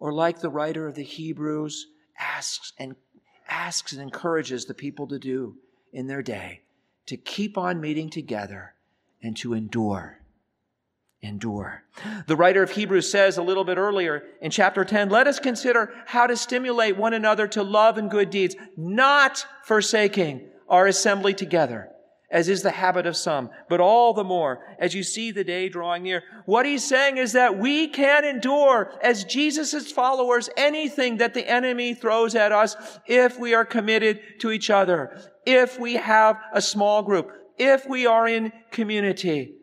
or 0.00 0.12
like 0.12 0.40
the 0.40 0.50
writer 0.50 0.88
of 0.88 0.94
the 0.94 1.04
Hebrews 1.04 1.86
asks 2.18 2.72
and 2.78 2.96
asks 3.48 3.92
and 3.92 4.00
encourages 4.00 4.64
the 4.64 4.74
people 4.74 5.06
to 5.08 5.18
do 5.18 5.56
in 5.92 6.06
their 6.06 6.22
day 6.22 6.62
to 7.06 7.16
keep 7.16 7.58
on 7.58 7.80
meeting 7.80 8.08
together 8.08 8.74
and 9.22 9.36
to 9.36 9.52
endure. 9.52 10.19
Endure. 11.22 11.84
The 12.26 12.36
writer 12.36 12.62
of 12.62 12.70
Hebrews 12.70 13.10
says 13.10 13.36
a 13.36 13.42
little 13.42 13.64
bit 13.64 13.76
earlier 13.76 14.24
in 14.40 14.50
chapter 14.50 14.84
10, 14.84 15.10
let 15.10 15.26
us 15.26 15.38
consider 15.38 15.92
how 16.06 16.26
to 16.26 16.36
stimulate 16.36 16.96
one 16.96 17.12
another 17.12 17.46
to 17.48 17.62
love 17.62 17.98
and 17.98 18.10
good 18.10 18.30
deeds, 18.30 18.56
not 18.76 19.44
forsaking 19.64 20.48
our 20.68 20.86
assembly 20.86 21.34
together 21.34 21.90
as 22.30 22.48
is 22.48 22.62
the 22.62 22.70
habit 22.70 23.06
of 23.06 23.16
some, 23.16 23.50
but 23.68 23.80
all 23.80 24.14
the 24.14 24.24
more 24.24 24.60
as 24.78 24.94
you 24.94 25.02
see 25.02 25.32
the 25.32 25.42
day 25.42 25.68
drawing 25.68 26.04
near. 26.04 26.22
What 26.46 26.64
he's 26.64 26.86
saying 26.86 27.16
is 27.16 27.32
that 27.32 27.58
we 27.58 27.88
can 27.88 28.24
endure 28.24 28.92
as 29.02 29.24
Jesus' 29.24 29.90
followers 29.90 30.48
anything 30.56 31.16
that 31.16 31.34
the 31.34 31.48
enemy 31.48 31.94
throws 31.94 32.34
at 32.34 32.52
us 32.52 32.76
if 33.06 33.38
we 33.38 33.54
are 33.54 33.64
committed 33.64 34.20
to 34.40 34.52
each 34.52 34.70
other, 34.70 35.20
if 35.44 35.78
we 35.78 35.94
have 35.94 36.36
a 36.52 36.62
small 36.62 37.02
group, 37.02 37.32
if 37.58 37.88
we 37.88 38.06
are 38.06 38.28
in 38.28 38.52
community. 38.70 39.56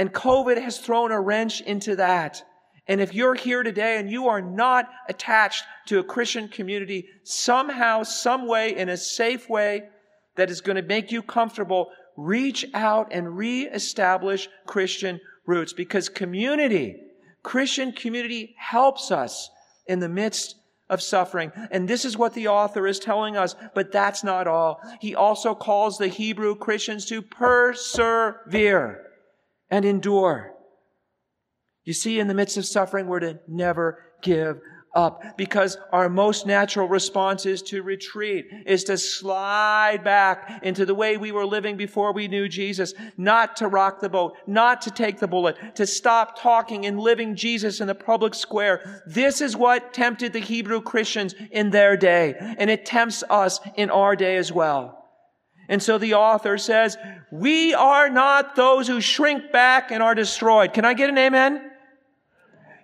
And 0.00 0.14
COVID 0.14 0.58
has 0.62 0.78
thrown 0.78 1.12
a 1.12 1.20
wrench 1.20 1.60
into 1.60 1.94
that. 1.96 2.42
And 2.88 3.02
if 3.02 3.12
you're 3.12 3.34
here 3.34 3.62
today 3.62 3.98
and 3.98 4.10
you 4.10 4.28
are 4.28 4.40
not 4.40 4.88
attached 5.10 5.62
to 5.88 5.98
a 5.98 6.04
Christian 6.04 6.48
community, 6.48 7.06
somehow, 7.22 8.04
some 8.04 8.48
way, 8.48 8.74
in 8.74 8.88
a 8.88 8.96
safe 8.96 9.50
way, 9.50 9.90
that 10.36 10.48
is 10.48 10.62
going 10.62 10.76
to 10.76 10.82
make 10.82 11.12
you 11.12 11.20
comfortable, 11.20 11.90
reach 12.16 12.64
out 12.72 13.08
and 13.10 13.36
reestablish 13.36 14.48
Christian 14.66 15.20
roots 15.44 15.74
because 15.74 16.08
community, 16.08 16.96
Christian 17.42 17.92
community 17.92 18.54
helps 18.56 19.10
us 19.10 19.50
in 19.86 19.98
the 19.98 20.08
midst 20.08 20.56
of 20.88 21.02
suffering. 21.02 21.52
And 21.70 21.86
this 21.86 22.06
is 22.06 22.16
what 22.16 22.32
the 22.32 22.48
author 22.48 22.86
is 22.86 22.98
telling 22.98 23.36
us, 23.36 23.54
but 23.74 23.92
that's 23.92 24.24
not 24.24 24.46
all. 24.48 24.80
He 24.98 25.14
also 25.14 25.54
calls 25.54 25.98
the 25.98 26.08
Hebrew 26.08 26.54
Christians 26.54 27.04
to 27.10 27.20
persevere 27.20 29.09
and 29.70 29.84
endure. 29.84 30.52
You 31.84 31.92
see, 31.92 32.20
in 32.20 32.28
the 32.28 32.34
midst 32.34 32.56
of 32.56 32.66
suffering, 32.66 33.06
we're 33.06 33.20
to 33.20 33.40
never 33.48 34.04
give 34.22 34.60
up 34.94 35.36
because 35.36 35.78
our 35.92 36.08
most 36.08 36.46
natural 36.46 36.88
response 36.88 37.46
is 37.46 37.62
to 37.62 37.82
retreat, 37.82 38.46
is 38.66 38.84
to 38.84 38.98
slide 38.98 40.02
back 40.02 40.60
into 40.62 40.84
the 40.84 40.94
way 40.94 41.16
we 41.16 41.32
were 41.32 41.46
living 41.46 41.76
before 41.76 42.12
we 42.12 42.28
knew 42.28 42.48
Jesus, 42.48 42.92
not 43.16 43.56
to 43.56 43.68
rock 43.68 44.00
the 44.00 44.08
boat, 44.08 44.34
not 44.46 44.82
to 44.82 44.90
take 44.90 45.18
the 45.18 45.28
bullet, 45.28 45.56
to 45.76 45.86
stop 45.86 46.38
talking 46.38 46.86
and 46.86 46.98
living 46.98 47.36
Jesus 47.36 47.80
in 47.80 47.86
the 47.86 47.94
public 47.94 48.34
square. 48.34 49.02
This 49.06 49.40
is 49.40 49.56
what 49.56 49.94
tempted 49.94 50.32
the 50.32 50.40
Hebrew 50.40 50.80
Christians 50.80 51.34
in 51.50 51.70
their 51.70 51.96
day, 51.96 52.34
and 52.58 52.68
it 52.68 52.84
tempts 52.84 53.22
us 53.30 53.60
in 53.76 53.90
our 53.90 54.16
day 54.16 54.36
as 54.36 54.50
well. 54.50 54.99
And 55.70 55.80
so 55.80 55.98
the 55.98 56.14
author 56.14 56.58
says, 56.58 56.98
we 57.30 57.72
are 57.74 58.10
not 58.10 58.56
those 58.56 58.88
who 58.88 59.00
shrink 59.00 59.52
back 59.52 59.92
and 59.92 60.02
are 60.02 60.16
destroyed. 60.16 60.74
Can 60.74 60.84
I 60.84 60.94
get 60.94 61.08
an 61.08 61.16
amen? 61.16 61.70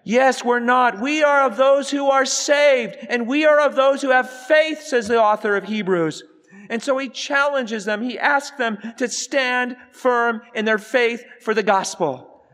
Yes, 0.04 0.44
we're 0.44 0.60
not. 0.60 1.00
We 1.00 1.24
are 1.24 1.46
of 1.46 1.56
those 1.56 1.90
who 1.90 2.08
are 2.10 2.24
saved, 2.24 2.96
and 3.08 3.26
we 3.26 3.44
are 3.44 3.60
of 3.60 3.74
those 3.74 4.02
who 4.02 4.10
have 4.10 4.30
faith, 4.30 4.82
says 4.82 5.08
the 5.08 5.20
author 5.20 5.56
of 5.56 5.64
Hebrews. 5.64 6.22
And 6.70 6.80
so 6.80 6.96
he 6.96 7.08
challenges 7.08 7.84
them. 7.84 8.02
He 8.02 8.20
asks 8.20 8.56
them 8.56 8.78
to 8.98 9.08
stand 9.08 9.76
firm 9.90 10.42
in 10.54 10.64
their 10.64 10.78
faith 10.78 11.24
for 11.40 11.54
the 11.54 11.64
gospel. 11.64 12.44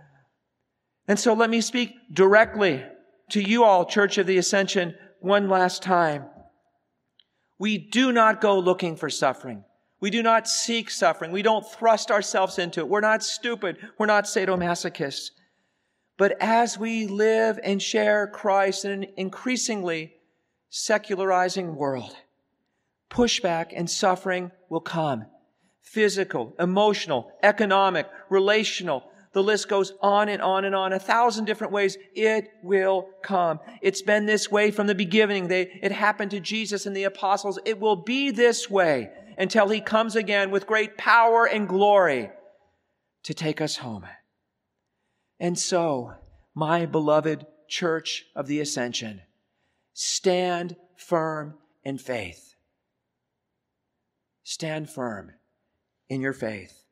And 1.07 1.19
so 1.19 1.35
let 1.35 1.51
me 1.51 1.61
speak 1.61 1.93
directly 2.11 2.83
to 3.33 3.43
you 3.43 3.65
all, 3.65 3.85
Church 3.85 4.17
of 4.17 4.27
the 4.27 4.39
Ascension, 4.39 4.95
one 5.21 5.51
last 5.51 5.83
time. 5.83 6.25
We 7.59 7.77
do 7.77 8.13
not 8.13 8.41
go 8.41 8.59
looking 8.59 8.97
for 8.97 9.11
suffering. 9.11 9.65
We 10.03 10.11
do 10.11 10.21
not 10.21 10.49
seek 10.49 10.91
suffering. 10.91 11.31
We 11.31 11.43
don't 11.43 11.65
thrust 11.65 12.11
ourselves 12.11 12.59
into 12.59 12.81
it. 12.81 12.89
We're 12.89 13.01
not 13.01 13.23
stupid. 13.23 13.77
We're 13.99 14.07
not 14.07 14.25
sadomasochists. 14.25 15.31
But 16.19 16.37
as 16.41 16.77
we 16.77 17.07
live 17.07 17.61
and 17.63 17.81
share 17.81 18.27
Christ 18.27 18.85
in 18.85 18.91
an 18.91 19.07
increasingly 19.17 20.15
secularizing 20.71 21.77
world, 21.77 22.17
pushback 23.11 23.73
and 23.77 23.89
suffering 23.89 24.51
will 24.69 24.81
come. 24.81 25.27
Physical, 25.83 26.57
emotional, 26.59 27.31
economic, 27.45 28.09
relational. 28.29 29.05
The 29.35 29.43
list 29.45 29.69
goes 29.69 29.93
on 30.03 30.29
and 30.29 30.43
on 30.43 30.65
and 30.65 30.75
on, 30.75 30.93
a 30.93 30.99
thousand 30.99 31.45
different 31.45 31.73
ways. 31.73 31.97
It 32.17 32.51
will 32.65 33.09
come. 33.23 33.61
It's 33.81 34.03
been 34.03 34.27
this 34.27 34.51
way 34.51 34.73
from 34.73 34.89
the 34.89 34.97
beginning. 34.97 35.47
They, 35.47 35.79
it 35.81 35.93
happened 35.93 36.33
to 36.33 36.41
Jesus 36.41 36.87
and 36.87 36.97
the 36.97 37.05
apostles. 37.05 37.61
It 37.65 37.79
will 37.79 37.97
be 37.97 38.33
this 38.33 38.69
way 38.69 39.13
until 39.39 39.69
he 39.69 39.81
comes 39.81 40.17
again 40.17 40.51
with 40.51 40.67
great 40.67 40.97
power 40.97 41.47
and 41.47 41.69
glory 41.69 42.31
to 43.25 43.35
take 43.35 43.61
us 43.61 43.77
home. 43.77 44.07
And 45.39 45.59
so, 45.59 46.15
my 46.55 46.87
beloved 46.87 47.47
church 47.69 48.27
of 48.37 48.47
the 48.47 48.61
ascension, 48.61 49.23
stand 49.95 50.77
firm 50.97 51.55
in 51.83 51.99
faith. 51.99 52.55
Stand 54.45 54.91
firm 54.91 55.33
in 56.09 56.21
your 56.21 56.33
faith. 56.33 56.85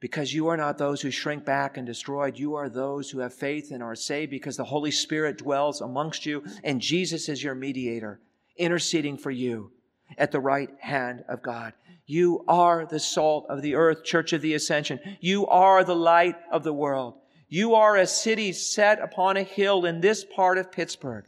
Because 0.00 0.32
you 0.32 0.48
are 0.48 0.56
not 0.56 0.78
those 0.78 1.00
who 1.00 1.10
shrink 1.10 1.44
back 1.44 1.76
and 1.76 1.86
destroyed. 1.86 2.38
You 2.38 2.54
are 2.54 2.68
those 2.68 3.10
who 3.10 3.18
have 3.18 3.34
faith 3.34 3.70
and 3.72 3.82
are 3.82 3.96
saved 3.96 4.30
because 4.30 4.56
the 4.56 4.64
Holy 4.64 4.92
Spirit 4.92 5.38
dwells 5.38 5.80
amongst 5.80 6.24
you 6.24 6.44
and 6.62 6.80
Jesus 6.80 7.28
is 7.28 7.42
your 7.42 7.54
mediator, 7.54 8.20
interceding 8.56 9.16
for 9.16 9.30
you 9.30 9.72
at 10.16 10.32
the 10.32 10.40
right 10.40 10.70
hand 10.80 11.24
of 11.28 11.42
God. 11.42 11.72
You 12.06 12.44
are 12.48 12.86
the 12.86 13.00
salt 13.00 13.46
of 13.48 13.60
the 13.60 13.74
earth, 13.74 14.04
Church 14.04 14.32
of 14.32 14.40
the 14.40 14.54
Ascension. 14.54 14.98
You 15.20 15.46
are 15.46 15.84
the 15.84 15.96
light 15.96 16.36
of 16.50 16.64
the 16.64 16.72
world. 16.72 17.14
You 17.48 17.74
are 17.74 17.96
a 17.96 18.06
city 18.06 18.52
set 18.52 19.00
upon 19.00 19.36
a 19.36 19.42
hill 19.42 19.84
in 19.84 20.00
this 20.00 20.24
part 20.24 20.58
of 20.58 20.72
Pittsburgh 20.72 21.24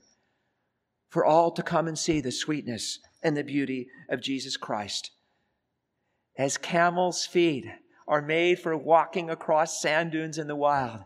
for 1.08 1.24
all 1.24 1.50
to 1.50 1.62
come 1.62 1.88
and 1.88 1.98
see 1.98 2.20
the 2.20 2.32
sweetness 2.32 2.98
and 3.22 3.36
the 3.36 3.44
beauty 3.44 3.88
of 4.08 4.20
Jesus 4.20 4.56
Christ. 4.56 5.10
As 6.38 6.56
camels' 6.56 7.26
feet 7.26 7.66
are 8.06 8.22
made 8.22 8.58
for 8.58 8.76
walking 8.76 9.28
across 9.28 9.82
sand 9.82 10.12
dunes 10.12 10.38
in 10.38 10.46
the 10.46 10.56
wild, 10.56 11.00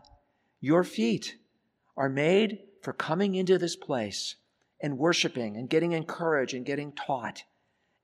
your 0.59 0.83
feet 0.83 1.35
are 1.97 2.09
made 2.09 2.59
for 2.81 2.93
coming 2.93 3.35
into 3.35 3.57
this 3.57 3.75
place 3.75 4.35
and 4.81 4.97
worshiping 4.97 5.57
and 5.57 5.69
getting 5.69 5.91
encouraged 5.91 6.53
and 6.53 6.65
getting 6.65 6.91
taught. 6.91 7.43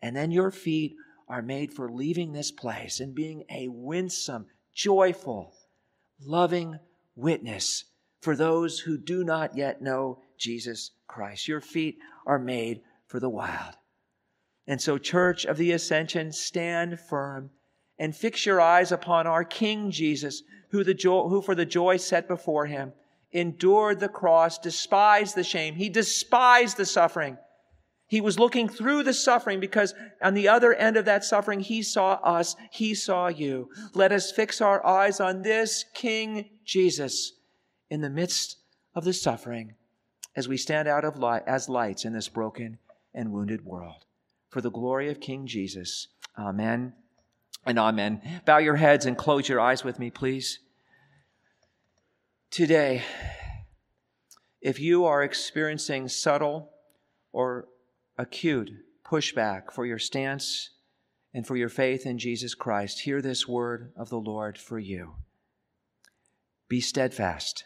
And 0.01 0.15
then 0.15 0.31
your 0.31 0.51
feet 0.51 0.95
are 1.27 1.41
made 1.41 1.73
for 1.73 1.89
leaving 1.89 2.33
this 2.33 2.51
place 2.51 2.99
and 2.99 3.15
being 3.15 3.43
a 3.49 3.67
winsome, 3.69 4.47
joyful, 4.73 5.53
loving 6.19 6.79
witness 7.15 7.85
for 8.21 8.35
those 8.35 8.79
who 8.79 8.97
do 8.97 9.23
not 9.23 9.55
yet 9.55 9.81
know 9.81 10.19
Jesus 10.37 10.91
Christ. 11.07 11.47
Your 11.47 11.61
feet 11.61 11.97
are 12.25 12.39
made 12.39 12.81
for 13.07 13.19
the 13.19 13.29
wild. 13.29 13.75
And 14.67 14.81
so, 14.81 14.97
Church 14.97 15.45
of 15.45 15.57
the 15.57 15.71
Ascension, 15.71 16.31
stand 16.31 16.99
firm 16.99 17.49
and 17.97 18.15
fix 18.15 18.45
your 18.45 18.61
eyes 18.61 18.91
upon 18.91 19.27
our 19.27 19.43
King 19.43 19.91
Jesus, 19.91 20.43
who, 20.69 20.83
the 20.83 20.97
who 21.03 21.41
for 21.41 21.55
the 21.55 21.65
joy 21.65 21.97
set 21.97 22.27
before 22.27 22.65
him 22.65 22.93
endured 23.31 23.99
the 23.99 24.09
cross, 24.09 24.57
despised 24.57 25.35
the 25.35 25.43
shame. 25.43 25.75
He 25.75 25.89
despised 25.89 26.77
the 26.77 26.85
suffering 26.85 27.37
he 28.11 28.19
was 28.19 28.37
looking 28.37 28.67
through 28.67 29.03
the 29.03 29.13
suffering 29.13 29.61
because 29.61 29.95
on 30.21 30.33
the 30.33 30.49
other 30.49 30.73
end 30.73 30.97
of 30.97 31.05
that 31.05 31.23
suffering, 31.23 31.61
he 31.61 31.81
saw 31.81 32.15
us. 32.15 32.57
He 32.69 32.93
saw 32.93 33.29
you. 33.29 33.69
Let 33.93 34.11
us 34.11 34.33
fix 34.33 34.59
our 34.59 34.85
eyes 34.85 35.21
on 35.21 35.43
this 35.43 35.85
King 35.93 36.49
Jesus 36.65 37.31
in 37.89 38.01
the 38.01 38.09
midst 38.09 38.57
of 38.93 39.05
the 39.05 39.13
suffering 39.13 39.75
as 40.35 40.49
we 40.49 40.57
stand 40.57 40.89
out 40.89 41.05
of 41.05 41.19
light, 41.19 41.43
as 41.47 41.69
lights 41.69 42.03
in 42.03 42.11
this 42.11 42.27
broken 42.27 42.79
and 43.13 43.31
wounded 43.31 43.63
world. 43.63 44.03
For 44.49 44.59
the 44.59 44.69
glory 44.69 45.09
of 45.09 45.21
King 45.21 45.47
Jesus. 45.47 46.09
Amen 46.37 46.91
and 47.65 47.79
amen. 47.79 48.41
Bow 48.45 48.57
your 48.57 48.75
heads 48.75 49.05
and 49.05 49.17
close 49.17 49.47
your 49.47 49.61
eyes 49.61 49.85
with 49.85 49.99
me, 49.99 50.09
please. 50.09 50.59
Today, 52.49 53.03
if 54.59 54.81
you 54.81 55.05
are 55.05 55.23
experiencing 55.23 56.09
subtle 56.09 56.71
or 57.31 57.69
acute 58.17 58.71
pushback 59.05 59.71
for 59.71 59.85
your 59.85 59.99
stance 59.99 60.69
and 61.33 61.45
for 61.45 61.55
your 61.55 61.69
faith 61.69 62.05
in 62.05 62.17
Jesus 62.17 62.55
Christ, 62.55 63.01
hear 63.01 63.21
this 63.21 63.47
word 63.47 63.91
of 63.95 64.09
the 64.09 64.19
Lord 64.19 64.57
for 64.57 64.79
you. 64.79 65.15
Be 66.67 66.81
steadfast, 66.81 67.65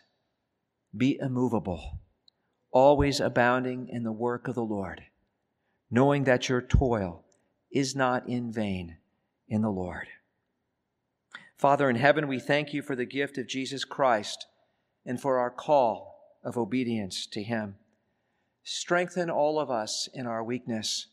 be 0.95 1.17
immovable, 1.19 1.99
always 2.71 3.19
abounding 3.19 3.87
in 3.89 4.03
the 4.03 4.11
work 4.11 4.47
of 4.47 4.55
the 4.55 4.63
Lord, 4.63 5.03
knowing 5.91 6.23
that 6.23 6.49
your 6.49 6.61
toil 6.61 7.23
is 7.71 7.95
not 7.95 8.27
in 8.27 8.51
vain 8.51 8.97
in 9.47 9.61
the 9.61 9.69
Lord. 9.69 10.07
Father 11.57 11.89
in 11.89 11.95
heaven, 11.95 12.27
we 12.27 12.39
thank 12.39 12.73
you 12.73 12.81
for 12.81 12.95
the 12.95 13.05
gift 13.05 13.37
of 13.37 13.47
Jesus 13.47 13.85
Christ 13.85 14.47
and 15.05 15.21
for 15.21 15.37
our 15.37 15.51
call 15.51 16.37
of 16.43 16.57
obedience 16.57 17.25
to 17.27 17.41
him. 17.41 17.75
Strengthen 18.67 19.29
all 19.29 19.59
of 19.59 19.69
us 19.69 20.09
in 20.11 20.25
our 20.25 20.43
weakness. 20.43 21.05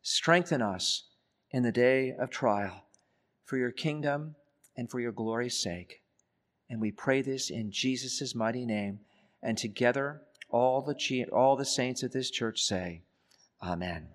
Strengthen 0.00 0.62
us 0.62 1.08
in 1.50 1.64
the 1.64 1.72
day 1.72 2.14
of 2.16 2.30
trial 2.30 2.84
for 3.44 3.58
your 3.58 3.72
kingdom 3.72 4.36
and 4.76 4.88
for 4.88 5.00
your 5.00 5.10
glory's 5.10 5.60
sake. 5.60 6.02
And 6.70 6.80
we 6.80 6.92
pray 6.92 7.20
this 7.20 7.50
in 7.50 7.72
Jesus' 7.72 8.32
mighty 8.32 8.64
name. 8.64 9.00
And 9.42 9.58
together, 9.58 10.22
all 10.50 10.82
the, 10.82 11.24
all 11.32 11.56
the 11.56 11.64
saints 11.64 12.04
of 12.04 12.12
this 12.12 12.30
church 12.30 12.62
say, 12.62 13.02
Amen. 13.60 14.10